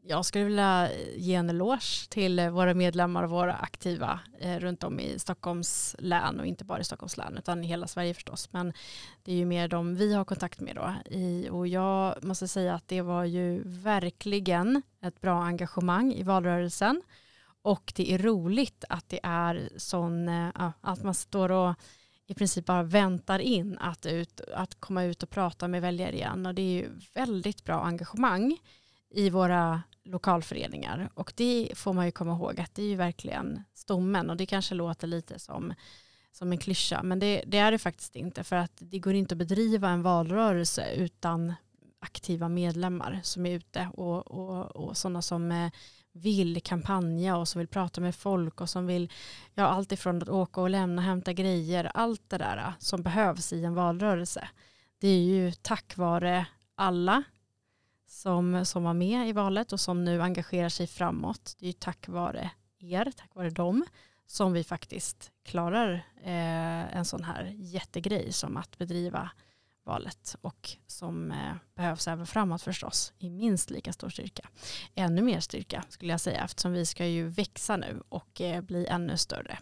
jag 0.03 0.25
skulle 0.25 0.43
vilja 0.43 0.89
ge 1.15 1.35
en 1.35 1.49
eloge 1.49 2.09
till 2.09 2.39
eh, 2.39 2.49
våra 2.49 2.73
medlemmar 2.73 3.23
och 3.23 3.29
våra 3.29 3.53
aktiva 3.53 4.19
eh, 4.39 4.59
runt 4.59 4.83
om 4.83 4.99
i 4.99 5.19
Stockholms 5.19 5.95
län 5.99 6.39
och 6.39 6.45
inte 6.45 6.65
bara 6.65 6.79
i 6.79 6.83
Stockholms 6.83 7.17
län 7.17 7.37
utan 7.37 7.63
i 7.63 7.67
hela 7.67 7.87
Sverige 7.87 8.13
förstås. 8.13 8.53
Men 8.53 8.73
det 9.23 9.31
är 9.31 9.35
ju 9.35 9.45
mer 9.45 9.67
de 9.67 9.95
vi 9.95 10.13
har 10.13 10.25
kontakt 10.25 10.59
med 10.59 10.75
då. 10.75 10.93
I, 11.15 11.49
och 11.49 11.67
jag 11.67 12.23
måste 12.23 12.47
säga 12.47 12.75
att 12.75 12.87
det 12.87 13.01
var 13.01 13.23
ju 13.23 13.61
verkligen 13.65 14.81
ett 15.01 15.21
bra 15.21 15.43
engagemang 15.43 16.13
i 16.13 16.23
valrörelsen. 16.23 17.01
Och 17.61 17.93
det 17.95 18.13
är 18.13 18.17
roligt 18.17 18.85
att 18.89 19.09
det 19.09 19.19
är 19.23 19.69
sån, 19.77 20.29
eh, 20.29 20.71
att 20.81 21.03
man 21.03 21.13
står 21.13 21.51
och 21.51 21.75
i 22.33 22.35
princip 22.35 22.65
bara 22.65 22.83
väntar 22.83 23.39
in 23.39 23.77
att, 23.77 24.05
ut, 24.05 24.41
att 24.53 24.79
komma 24.79 25.03
ut 25.03 25.23
och 25.23 25.29
prata 25.29 25.67
med 25.67 25.81
väljare 25.81 26.15
igen. 26.15 26.45
Och 26.45 26.55
det 26.55 26.61
är 26.61 26.81
ju 26.81 26.89
väldigt 27.13 27.63
bra 27.63 27.81
engagemang 27.81 28.57
i 29.09 29.29
våra 29.29 29.81
lokalföreningar. 30.03 31.09
Och 31.13 31.33
det 31.35 31.71
får 31.75 31.93
man 31.93 32.05
ju 32.05 32.11
komma 32.11 32.31
ihåg 32.31 32.59
att 32.59 32.75
det 32.75 32.81
är 32.81 32.87
ju 32.87 32.95
verkligen 32.95 33.63
stommen. 33.73 34.29
Och 34.29 34.37
det 34.37 34.45
kanske 34.45 34.75
låter 34.75 35.07
lite 35.07 35.39
som, 35.39 35.73
som 36.31 36.51
en 36.51 36.57
klyscha. 36.57 37.03
Men 37.03 37.19
det, 37.19 37.43
det 37.47 37.57
är 37.57 37.71
det 37.71 37.79
faktiskt 37.79 38.15
inte. 38.15 38.43
För 38.43 38.55
att 38.55 38.73
det 38.79 38.99
går 38.99 39.13
inte 39.13 39.33
att 39.33 39.39
bedriva 39.39 39.89
en 39.89 40.01
valrörelse 40.01 40.93
utan 40.95 41.53
aktiva 41.99 42.49
medlemmar 42.49 43.19
som 43.23 43.45
är 43.45 43.51
ute 43.51 43.89
och, 43.93 44.31
och, 44.31 44.75
och 44.75 44.97
sådana 44.97 45.21
som 45.21 45.51
eh, 45.51 45.71
vill 46.13 46.61
kampanja 46.61 47.37
och 47.37 47.47
som 47.47 47.59
vill 47.59 47.67
prata 47.67 48.01
med 48.01 48.15
folk 48.15 48.61
och 48.61 48.69
som 48.69 48.87
vill, 48.87 49.11
ja 49.53 49.65
allt 49.65 49.91
ifrån 49.91 50.21
att 50.21 50.29
åka 50.29 50.61
och 50.61 50.69
lämna, 50.69 51.01
hämta 51.01 51.33
grejer, 51.33 51.91
allt 51.93 52.29
det 52.29 52.37
där 52.37 52.57
äh, 52.57 52.73
som 52.79 53.01
behövs 53.01 53.53
i 53.53 53.65
en 53.65 53.73
valrörelse. 53.73 54.49
Det 54.99 55.07
är 55.07 55.23
ju 55.23 55.51
tack 55.51 55.97
vare 55.97 56.45
alla 56.75 57.23
som, 58.07 58.65
som 58.65 58.83
var 58.83 58.93
med 58.93 59.29
i 59.29 59.31
valet 59.31 59.73
och 59.73 59.79
som 59.79 60.03
nu 60.03 60.21
engagerar 60.21 60.69
sig 60.69 60.87
framåt. 60.87 61.55
Det 61.59 61.65
är 61.65 61.67
ju 61.67 61.73
tack 61.73 62.07
vare 62.07 62.51
er, 62.79 63.11
tack 63.15 63.35
vare 63.35 63.49
dem 63.49 63.85
som 64.25 64.53
vi 64.53 64.63
faktiskt 64.63 65.31
klarar 65.43 65.93
eh, 66.23 66.97
en 66.97 67.05
sån 67.05 67.23
här 67.23 67.53
jättegrej 67.55 68.33
som 68.33 68.57
att 68.57 68.77
bedriva 68.77 69.31
valet 69.83 70.35
och 70.41 70.69
som 70.87 71.31
eh, 71.31 71.55
behövs 71.75 72.07
även 72.07 72.27
framåt 72.27 72.61
förstås 72.61 73.13
i 73.19 73.29
minst 73.29 73.69
lika 73.69 73.93
stor 73.93 74.09
styrka. 74.09 74.49
Ännu 74.95 75.21
mer 75.21 75.39
styrka 75.39 75.83
skulle 75.89 76.13
jag 76.13 76.21
säga 76.21 76.43
eftersom 76.43 76.71
vi 76.71 76.85
ska 76.85 77.05
ju 77.05 77.27
växa 77.27 77.77
nu 77.77 78.03
och 78.09 78.41
eh, 78.41 78.61
bli 78.61 78.85
ännu 78.85 79.17
större. 79.17 79.59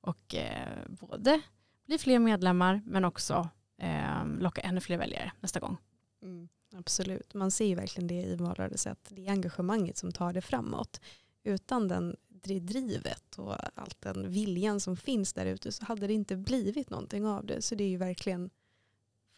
Och 0.00 0.34
eh, 0.34 0.88
både 0.88 1.40
bli 1.86 1.98
fler 1.98 2.18
medlemmar 2.18 2.82
men 2.86 3.04
också 3.04 3.48
eh, 3.78 4.26
locka 4.38 4.60
ännu 4.60 4.80
fler 4.80 4.98
väljare 4.98 5.32
nästa 5.40 5.60
gång. 5.60 5.76
Mm. 6.22 6.48
Absolut, 6.74 7.34
man 7.34 7.50
ser 7.50 7.66
ju 7.66 7.74
verkligen 7.74 8.06
det 8.06 8.22
i 8.22 8.36
valrörelsen 8.36 8.92
att 8.92 9.08
det 9.10 9.26
är 9.26 9.30
engagemanget 9.30 9.96
som 9.96 10.12
tar 10.12 10.32
det 10.32 10.42
framåt. 10.42 11.00
Utan 11.44 11.88
den 11.88 12.16
det 12.28 12.60
drivet 12.60 13.38
och 13.38 13.54
allt 13.80 14.00
den 14.00 14.30
viljan 14.30 14.80
som 14.80 14.96
finns 14.96 15.32
där 15.32 15.46
ute 15.46 15.72
så 15.72 15.84
hade 15.84 16.06
det 16.06 16.12
inte 16.12 16.36
blivit 16.36 16.90
någonting 16.90 17.26
av 17.26 17.46
det. 17.46 17.62
Så 17.62 17.74
det 17.74 17.84
är 17.84 17.88
ju 17.88 17.96
verkligen 17.96 18.50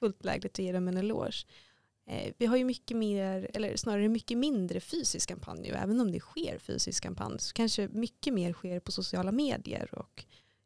fullt 0.00 0.24
lägligt 0.24 0.52
att 0.52 0.64
ge 0.64 0.72
dem 0.72 0.88
en 0.88 0.96
eloge. 0.96 1.46
Eh, 2.06 2.32
vi 2.38 2.46
har 2.46 2.56
ju 2.56 2.64
mycket 2.64 2.96
mer, 2.96 3.50
eller 3.54 3.76
snarare 3.76 4.08
mycket 4.08 4.38
mindre 4.38 4.80
fysisk 4.80 5.28
kampanj 5.28 5.60
nu, 5.60 5.68
även 5.68 6.00
om 6.00 6.12
det 6.12 6.20
sker 6.20 6.58
fysisk 6.58 7.02
kampanj 7.02 7.38
så 7.38 7.52
kanske 7.52 7.88
mycket 7.88 8.34
mer 8.34 8.52
sker 8.52 8.80
på 8.80 8.92
sociala 8.92 9.32
medier 9.32 9.94
och 9.94 10.24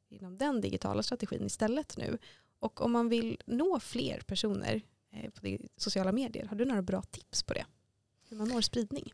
inom 0.09 0.39
den 0.39 0.61
digitala 0.61 1.03
strategin 1.03 1.47
istället 1.47 1.97
nu. 1.97 2.19
Och 2.59 2.81
om 2.81 2.93
man 2.93 3.09
vill 3.09 3.41
nå 3.47 3.81
fler 3.81 4.21
personer 4.21 4.83
eh, 5.13 5.31
på 5.31 5.59
sociala 5.77 6.13
medier, 6.13 6.47
har 6.47 6.57
du 6.57 6.65
några 6.65 6.83
bra 6.83 7.03
tips 7.03 7.43
på 7.43 7.55
det? 7.55 7.67
Hur 8.29 8.37
man 8.37 8.49
når 8.49 8.61
spridning? 8.61 9.13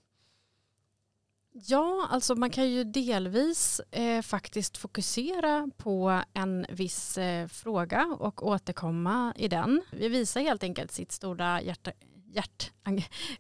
Ja, 1.53 2.09
alltså 2.11 2.35
man 2.35 2.51
kan 2.51 2.71
ju 2.71 2.85
delvis 2.85 3.81
eh, 3.91 4.23
faktiskt 4.23 4.77
fokusera 4.77 5.71
på 5.77 6.23
en 6.33 6.67
viss 6.69 7.19
eh, 7.19 7.49
fråga 7.49 8.17
och 8.19 8.47
återkomma 8.47 9.35
i 9.37 9.49
den. 9.49 9.83
Vi 9.93 10.09
visar 10.09 10.41
helt 10.41 10.63
enkelt 10.63 10.93
sitt 10.93 11.13
stora 11.13 11.63
hjärta, 11.63 11.93
hjärt, 12.33 12.73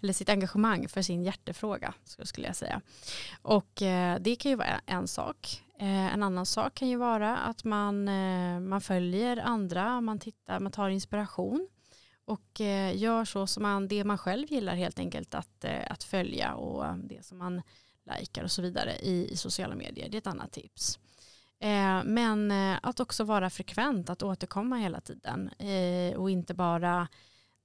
eller 0.01 0.12
sitt 0.12 0.29
engagemang 0.29 0.88
för 0.88 1.03
sin 1.03 1.25
hjärtefråga 1.25 1.94
skulle 2.05 2.47
jag 2.47 2.57
säga. 2.57 2.81
Och 3.42 3.83
eh, 3.83 4.18
det 4.21 4.37
kan 4.37 4.51
ju 4.51 4.57
vara 4.57 4.81
en 4.87 5.09
sak. 5.09 5.62
Eh, 5.79 6.14
en 6.14 6.23
annan 6.23 6.47
sak 6.47 6.75
kan 6.75 6.88
ju 6.88 6.97
vara 6.97 7.37
att 7.37 7.64
man, 7.64 8.09
eh, 8.09 8.61
man 8.61 8.81
följer 8.81 9.37
andra, 9.37 10.01
man, 10.01 10.18
tittar, 10.18 10.61
man 10.61 10.73
tar 10.73 10.88
inspiration 10.88 11.68
och 12.25 12.61
eh, 12.61 12.97
gör 12.97 13.25
så 13.25 13.47
som 13.47 13.62
man, 13.62 13.88
det 13.88 14.05
man 14.05 14.18
själv 14.18 14.53
gillar 14.53 14.75
helt 14.75 14.99
enkelt 14.99 15.35
att, 15.35 15.64
eh, 15.64 15.90
att 15.90 16.05
följa 16.05 16.55
och 16.55 16.99
det 16.99 17.25
som 17.25 17.38
man 17.38 17.62
likar 18.16 18.44
och 18.44 18.51
så 18.51 18.62
vidare 18.62 18.97
i, 18.99 19.29
i 19.33 19.37
sociala 19.37 19.75
medier. 19.75 20.09
Det 20.09 20.16
är 20.16 20.18
ett 20.18 20.27
annat 20.27 20.53
tips. 20.53 20.99
Eh, 21.61 22.05
men 22.05 22.51
eh, 22.51 22.79
att 22.83 23.01
också 23.01 23.25
vara 23.25 23.51
frekvent, 23.51 24.11
att 24.11 24.23
återkomma 24.23 24.77
hela 24.77 25.01
tiden 25.01 25.51
eh, 25.59 26.18
och 26.18 26.31
inte 26.31 26.55
bara 26.55 27.09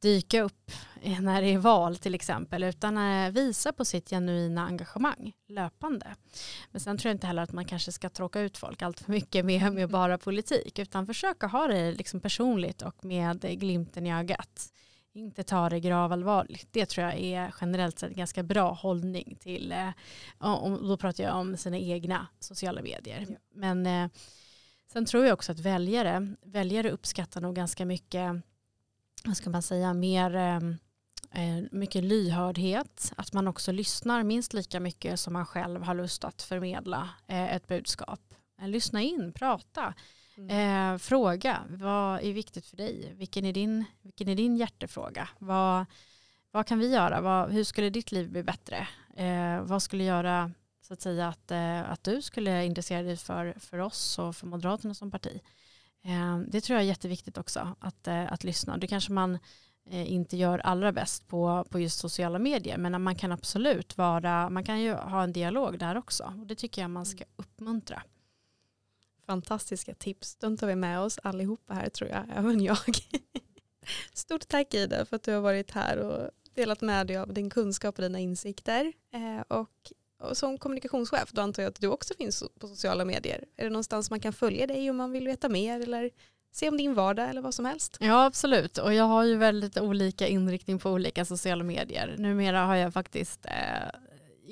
dyka 0.03 0.41
upp 0.41 0.71
eh, 1.01 1.19
när 1.19 1.41
det 1.41 1.47
är 1.47 1.57
val 1.57 1.97
till 1.97 2.15
exempel 2.15 2.63
utan 2.63 2.97
eh, 2.97 3.31
visa 3.31 3.73
på 3.73 3.85
sitt 3.85 4.09
genuina 4.09 4.65
engagemang 4.65 5.33
löpande. 5.47 6.15
Men 6.71 6.81
sen 6.81 6.97
tror 6.97 7.09
jag 7.09 7.15
inte 7.15 7.27
heller 7.27 7.43
att 7.43 7.51
man 7.51 7.65
kanske 7.65 7.91
ska 7.91 8.09
tråka 8.09 8.39
ut 8.39 8.57
folk 8.57 8.81
allt 8.81 8.99
för 8.99 9.11
mycket 9.11 9.45
med, 9.45 9.73
med 9.73 9.89
bara 9.89 10.17
politik 10.17 10.79
utan 10.79 11.05
försöka 11.05 11.47
ha 11.47 11.67
det 11.67 11.91
liksom 11.91 12.19
personligt 12.19 12.81
och 12.81 13.05
med 13.05 13.45
eh, 13.45 13.51
glimten 13.51 14.07
i 14.07 14.13
ögat 14.13 14.69
inte 15.13 15.43
ta 15.43 15.69
det 15.69 15.79
gravallvarligt. 15.79 16.67
Det 16.71 16.85
tror 16.85 17.07
jag 17.07 17.19
är 17.19 17.55
generellt 17.61 17.99
sett 17.99 18.09
en 18.09 18.17
ganska 18.17 18.43
bra 18.43 18.71
hållning 18.71 19.37
till, 19.39 19.71
eh, 19.71 19.89
och 20.37 20.87
då 20.87 20.97
pratar 20.97 21.23
jag 21.23 21.35
om 21.35 21.57
sina 21.57 21.77
egna 21.77 22.27
sociala 22.39 22.81
medier. 22.81 23.25
Ja. 23.29 23.35
Men 23.53 23.85
eh, 23.85 24.09
sen 24.91 25.05
tror 25.05 25.25
jag 25.25 25.33
också 25.33 25.51
att 25.51 25.59
väljare, 25.59 26.35
väljare 26.41 26.91
uppskattar 26.91 27.41
nog 27.41 27.55
ganska 27.55 27.85
mycket, 27.85 28.35
vad 29.23 29.37
ska 29.37 29.49
man 29.49 29.61
säga, 29.61 29.93
mer 29.93 30.35
eh, 30.35 30.59
eh, 31.33 31.63
mycket 31.71 32.03
lyhördhet, 32.03 33.13
att 33.17 33.33
man 33.33 33.47
också 33.47 33.71
lyssnar 33.71 34.23
minst 34.23 34.53
lika 34.53 34.79
mycket 34.79 35.19
som 35.19 35.33
man 35.33 35.45
själv 35.45 35.83
har 35.83 35.95
lust 35.95 36.23
att 36.23 36.41
förmedla 36.41 37.09
eh, 37.27 37.55
ett 37.55 37.67
budskap. 37.67 38.19
Lyssna 38.61 39.01
in, 39.01 39.33
prata. 39.33 39.93
Mm. 40.37 40.93
Eh, 40.93 40.97
fråga, 40.97 41.61
vad 41.69 42.23
är 42.23 42.33
viktigt 42.33 42.65
för 42.65 42.77
dig? 42.77 43.13
Vilken 43.17 43.45
är 43.45 43.53
din, 43.53 43.85
vilken 44.01 44.29
är 44.29 44.35
din 44.35 44.57
hjärtefråga? 44.57 45.29
Vad, 45.39 45.85
vad 46.51 46.67
kan 46.67 46.79
vi 46.79 46.93
göra? 46.93 47.21
Vad, 47.21 47.51
hur 47.51 47.63
skulle 47.63 47.89
ditt 47.89 48.11
liv 48.11 48.29
bli 48.31 48.43
bättre? 48.43 48.87
Eh, 49.15 49.61
vad 49.61 49.83
skulle 49.83 50.03
göra 50.03 50.51
så 50.81 50.93
att, 50.93 51.01
säga, 51.01 51.27
att, 51.27 51.51
eh, 51.51 51.91
att 51.91 52.03
du 52.03 52.21
skulle 52.21 52.65
intressera 52.65 53.01
dig 53.01 53.17
för, 53.17 53.55
för 53.59 53.79
oss 53.79 54.19
och 54.19 54.35
för 54.35 54.47
Moderaterna 54.47 54.93
som 54.93 55.11
parti? 55.11 55.41
Eh, 56.05 56.39
det 56.47 56.61
tror 56.61 56.75
jag 56.75 56.83
är 56.83 56.87
jätteviktigt 56.87 57.37
också, 57.37 57.75
att, 57.79 58.07
eh, 58.07 58.33
att 58.33 58.43
lyssna. 58.43 58.77
Det 58.77 58.87
kanske 58.87 59.11
man 59.11 59.39
eh, 59.89 60.11
inte 60.13 60.37
gör 60.37 60.59
allra 60.59 60.91
bäst 60.91 61.27
på, 61.27 61.65
på 61.69 61.79
just 61.79 61.99
sociala 61.99 62.39
medier, 62.39 62.77
men 62.77 63.01
man 63.01 63.15
kan 63.15 63.31
absolut 63.31 63.97
vara, 63.97 64.49
man 64.49 64.63
kan 64.63 64.81
ju 64.81 64.93
ha 64.93 65.23
en 65.23 65.33
dialog 65.33 65.79
där 65.79 65.97
också. 65.97 66.33
Och 66.39 66.47
det 66.47 66.55
tycker 66.55 66.81
jag 66.81 66.91
man 66.91 67.05
ska 67.05 67.23
uppmuntra 67.35 68.03
fantastiska 69.25 69.93
tips. 69.93 70.35
De 70.35 70.57
tar 70.57 70.67
vi 70.67 70.75
med 70.75 70.99
oss 70.99 71.19
allihopa 71.23 71.73
här 71.73 71.89
tror 71.89 72.09
jag, 72.09 72.23
även 72.35 72.61
jag. 72.61 72.77
Stort 74.13 74.47
tack 74.47 74.73
Ida 74.73 75.05
för 75.05 75.15
att 75.15 75.23
du 75.23 75.31
har 75.31 75.41
varit 75.41 75.71
här 75.71 75.97
och 75.97 76.29
delat 76.53 76.81
med 76.81 77.07
dig 77.07 77.17
av 77.17 77.33
din 77.33 77.49
kunskap 77.49 77.95
och 77.95 78.01
dina 78.01 78.19
insikter. 78.19 78.93
Eh, 79.13 79.41
och, 79.57 79.91
och, 80.19 80.37
som 80.37 80.57
kommunikationschef, 80.57 81.31
då 81.31 81.41
antar 81.41 81.63
jag 81.63 81.69
att 81.69 81.81
du 81.81 81.87
också 81.87 82.13
finns 82.17 82.43
på 82.59 82.67
sociala 82.67 83.05
medier. 83.05 83.45
Är 83.57 83.63
det 83.63 83.69
någonstans 83.69 84.09
man 84.09 84.19
kan 84.19 84.33
följa 84.33 84.67
dig 84.67 84.89
om 84.89 84.97
man 84.97 85.11
vill 85.11 85.27
veta 85.27 85.49
mer 85.49 85.79
eller 85.79 86.09
se 86.51 86.69
om 86.69 86.77
din 86.77 86.93
vardag 86.93 87.29
eller 87.29 87.41
vad 87.41 87.53
som 87.53 87.65
helst? 87.65 87.97
Ja 87.99 88.25
absolut 88.25 88.77
och 88.77 88.93
jag 88.93 89.03
har 89.03 89.23
ju 89.23 89.37
väldigt 89.37 89.77
olika 89.77 90.27
inriktning 90.27 90.79
på 90.79 90.91
olika 90.91 91.25
sociala 91.25 91.63
medier. 91.63 92.15
Numera 92.17 92.65
har 92.65 92.75
jag 92.75 92.93
faktiskt 92.93 93.45
eh, 93.45 93.51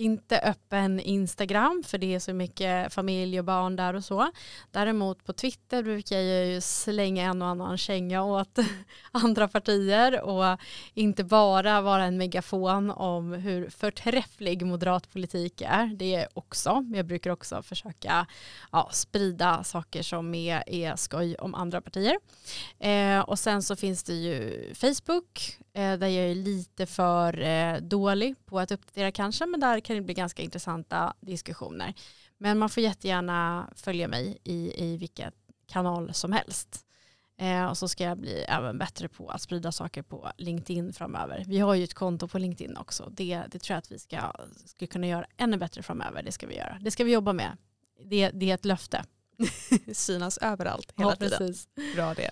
inte 0.01 0.39
öppen 0.39 0.99
Instagram 0.99 1.83
för 1.85 1.97
det 1.97 2.15
är 2.15 2.19
så 2.19 2.33
mycket 2.33 2.93
familj 2.93 3.39
och 3.39 3.45
barn 3.45 3.75
där 3.75 3.93
och 3.93 4.03
så. 4.03 4.31
Däremot 4.71 5.25
på 5.25 5.33
Twitter 5.33 5.83
brukar 5.83 6.17
jag 6.17 6.47
ju 6.47 6.61
slänga 6.61 7.23
en 7.23 7.41
och 7.41 7.47
annan 7.47 7.77
känga 7.77 8.23
åt 8.23 8.59
andra 9.11 9.47
partier 9.47 10.21
och 10.21 10.59
inte 10.93 11.23
bara 11.23 11.81
vara 11.81 12.03
en 12.03 12.17
megafon 12.17 12.91
om 12.91 13.33
hur 13.33 13.69
förträfflig 13.69 14.65
moderat 14.65 15.11
politik 15.11 15.61
är. 15.61 15.85
Det 15.95 16.15
är 16.15 16.27
också, 16.33 16.85
jag 16.93 17.05
brukar 17.05 17.31
också 17.31 17.61
försöka 17.61 18.27
ja, 18.71 18.89
sprida 18.91 19.63
saker 19.63 20.03
som 20.03 20.35
är, 20.35 20.63
är 20.67 20.95
skoj 20.95 21.35
om 21.35 21.55
andra 21.55 21.81
partier. 21.81 22.17
Eh, 22.79 23.19
och 23.19 23.39
sen 23.39 23.63
så 23.63 23.75
finns 23.75 24.03
det 24.03 24.13
ju 24.13 24.73
Facebook 24.75 25.57
där 25.73 26.07
jag 26.07 26.31
är 26.31 26.35
lite 26.35 26.85
för 26.85 27.41
eh, 27.41 27.77
dålig 27.77 28.45
på 28.45 28.59
att 28.59 28.71
uppdatera 28.71 29.11
kanske 29.11 29.45
men 29.45 29.59
där 29.59 29.79
kan 29.79 29.95
det 29.95 30.01
bli 30.01 30.13
ganska 30.13 30.43
intressanta 30.43 31.13
diskussioner. 31.19 31.93
Men 32.37 32.57
man 32.57 32.69
får 32.69 32.83
jättegärna 32.83 33.69
följa 33.75 34.07
mig 34.07 34.37
i, 34.43 34.85
i 34.85 34.97
vilket 34.97 35.33
kanal 35.67 36.13
som 36.13 36.31
helst. 36.31 36.85
Eh, 37.37 37.65
och 37.65 37.77
så 37.77 37.87
ska 37.87 38.03
jag 38.03 38.17
bli 38.17 38.45
även 38.47 38.77
bättre 38.77 39.07
på 39.07 39.29
att 39.29 39.41
sprida 39.41 39.71
saker 39.71 40.01
på 40.01 40.31
LinkedIn 40.37 40.93
framöver. 40.93 41.43
Vi 41.47 41.59
har 41.59 41.75
ju 41.75 41.83
ett 41.83 41.93
konto 41.93 42.27
på 42.27 42.39
LinkedIn 42.39 42.77
också. 42.77 43.09
Det, 43.11 43.43
det 43.51 43.59
tror 43.59 43.75
jag 43.75 43.77
att 43.77 43.91
vi 43.91 43.99
ska, 43.99 44.31
ska 44.65 44.87
kunna 44.87 45.07
göra 45.07 45.25
ännu 45.37 45.57
bättre 45.57 45.83
framöver. 45.83 46.23
Det 46.23 46.31
ska 46.31 46.47
vi 46.47 46.57
göra. 46.57 46.77
Det 46.81 46.91
ska 46.91 47.03
vi 47.03 47.11
jobba 47.11 47.33
med. 47.33 47.57
Det, 48.05 48.29
det 48.29 48.49
är 48.49 48.53
ett 48.53 48.65
löfte. 48.65 49.03
Synas 49.93 50.37
överallt 50.37 50.93
hela 50.97 51.09
ja, 51.09 51.15
tiden. 51.15 51.37
Precis. 51.37 51.67
Bra 51.95 52.13
det. 52.13 52.31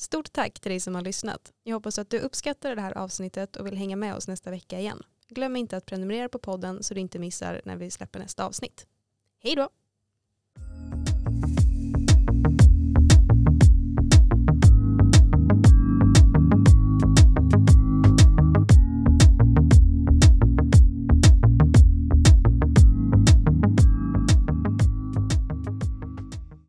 Stort 0.00 0.32
tack 0.32 0.60
till 0.60 0.70
dig 0.70 0.80
som 0.80 0.94
har 0.94 1.02
lyssnat. 1.02 1.52
Jag 1.62 1.76
hoppas 1.76 1.98
att 1.98 2.10
du 2.10 2.18
uppskattar 2.18 2.76
det 2.76 2.82
här 2.82 2.98
avsnittet 2.98 3.56
och 3.56 3.66
vill 3.66 3.76
hänga 3.76 3.96
med 3.96 4.14
oss 4.14 4.28
nästa 4.28 4.50
vecka 4.50 4.78
igen. 4.78 5.02
Glöm 5.28 5.56
inte 5.56 5.76
att 5.76 5.86
prenumerera 5.86 6.28
på 6.28 6.38
podden 6.38 6.82
så 6.82 6.94
du 6.94 7.00
inte 7.00 7.18
missar 7.18 7.62
när 7.64 7.76
vi 7.76 7.90
släpper 7.90 8.18
nästa 8.18 8.44
avsnitt. 8.44 8.86
Hej 9.42 9.56
då! 9.56 9.68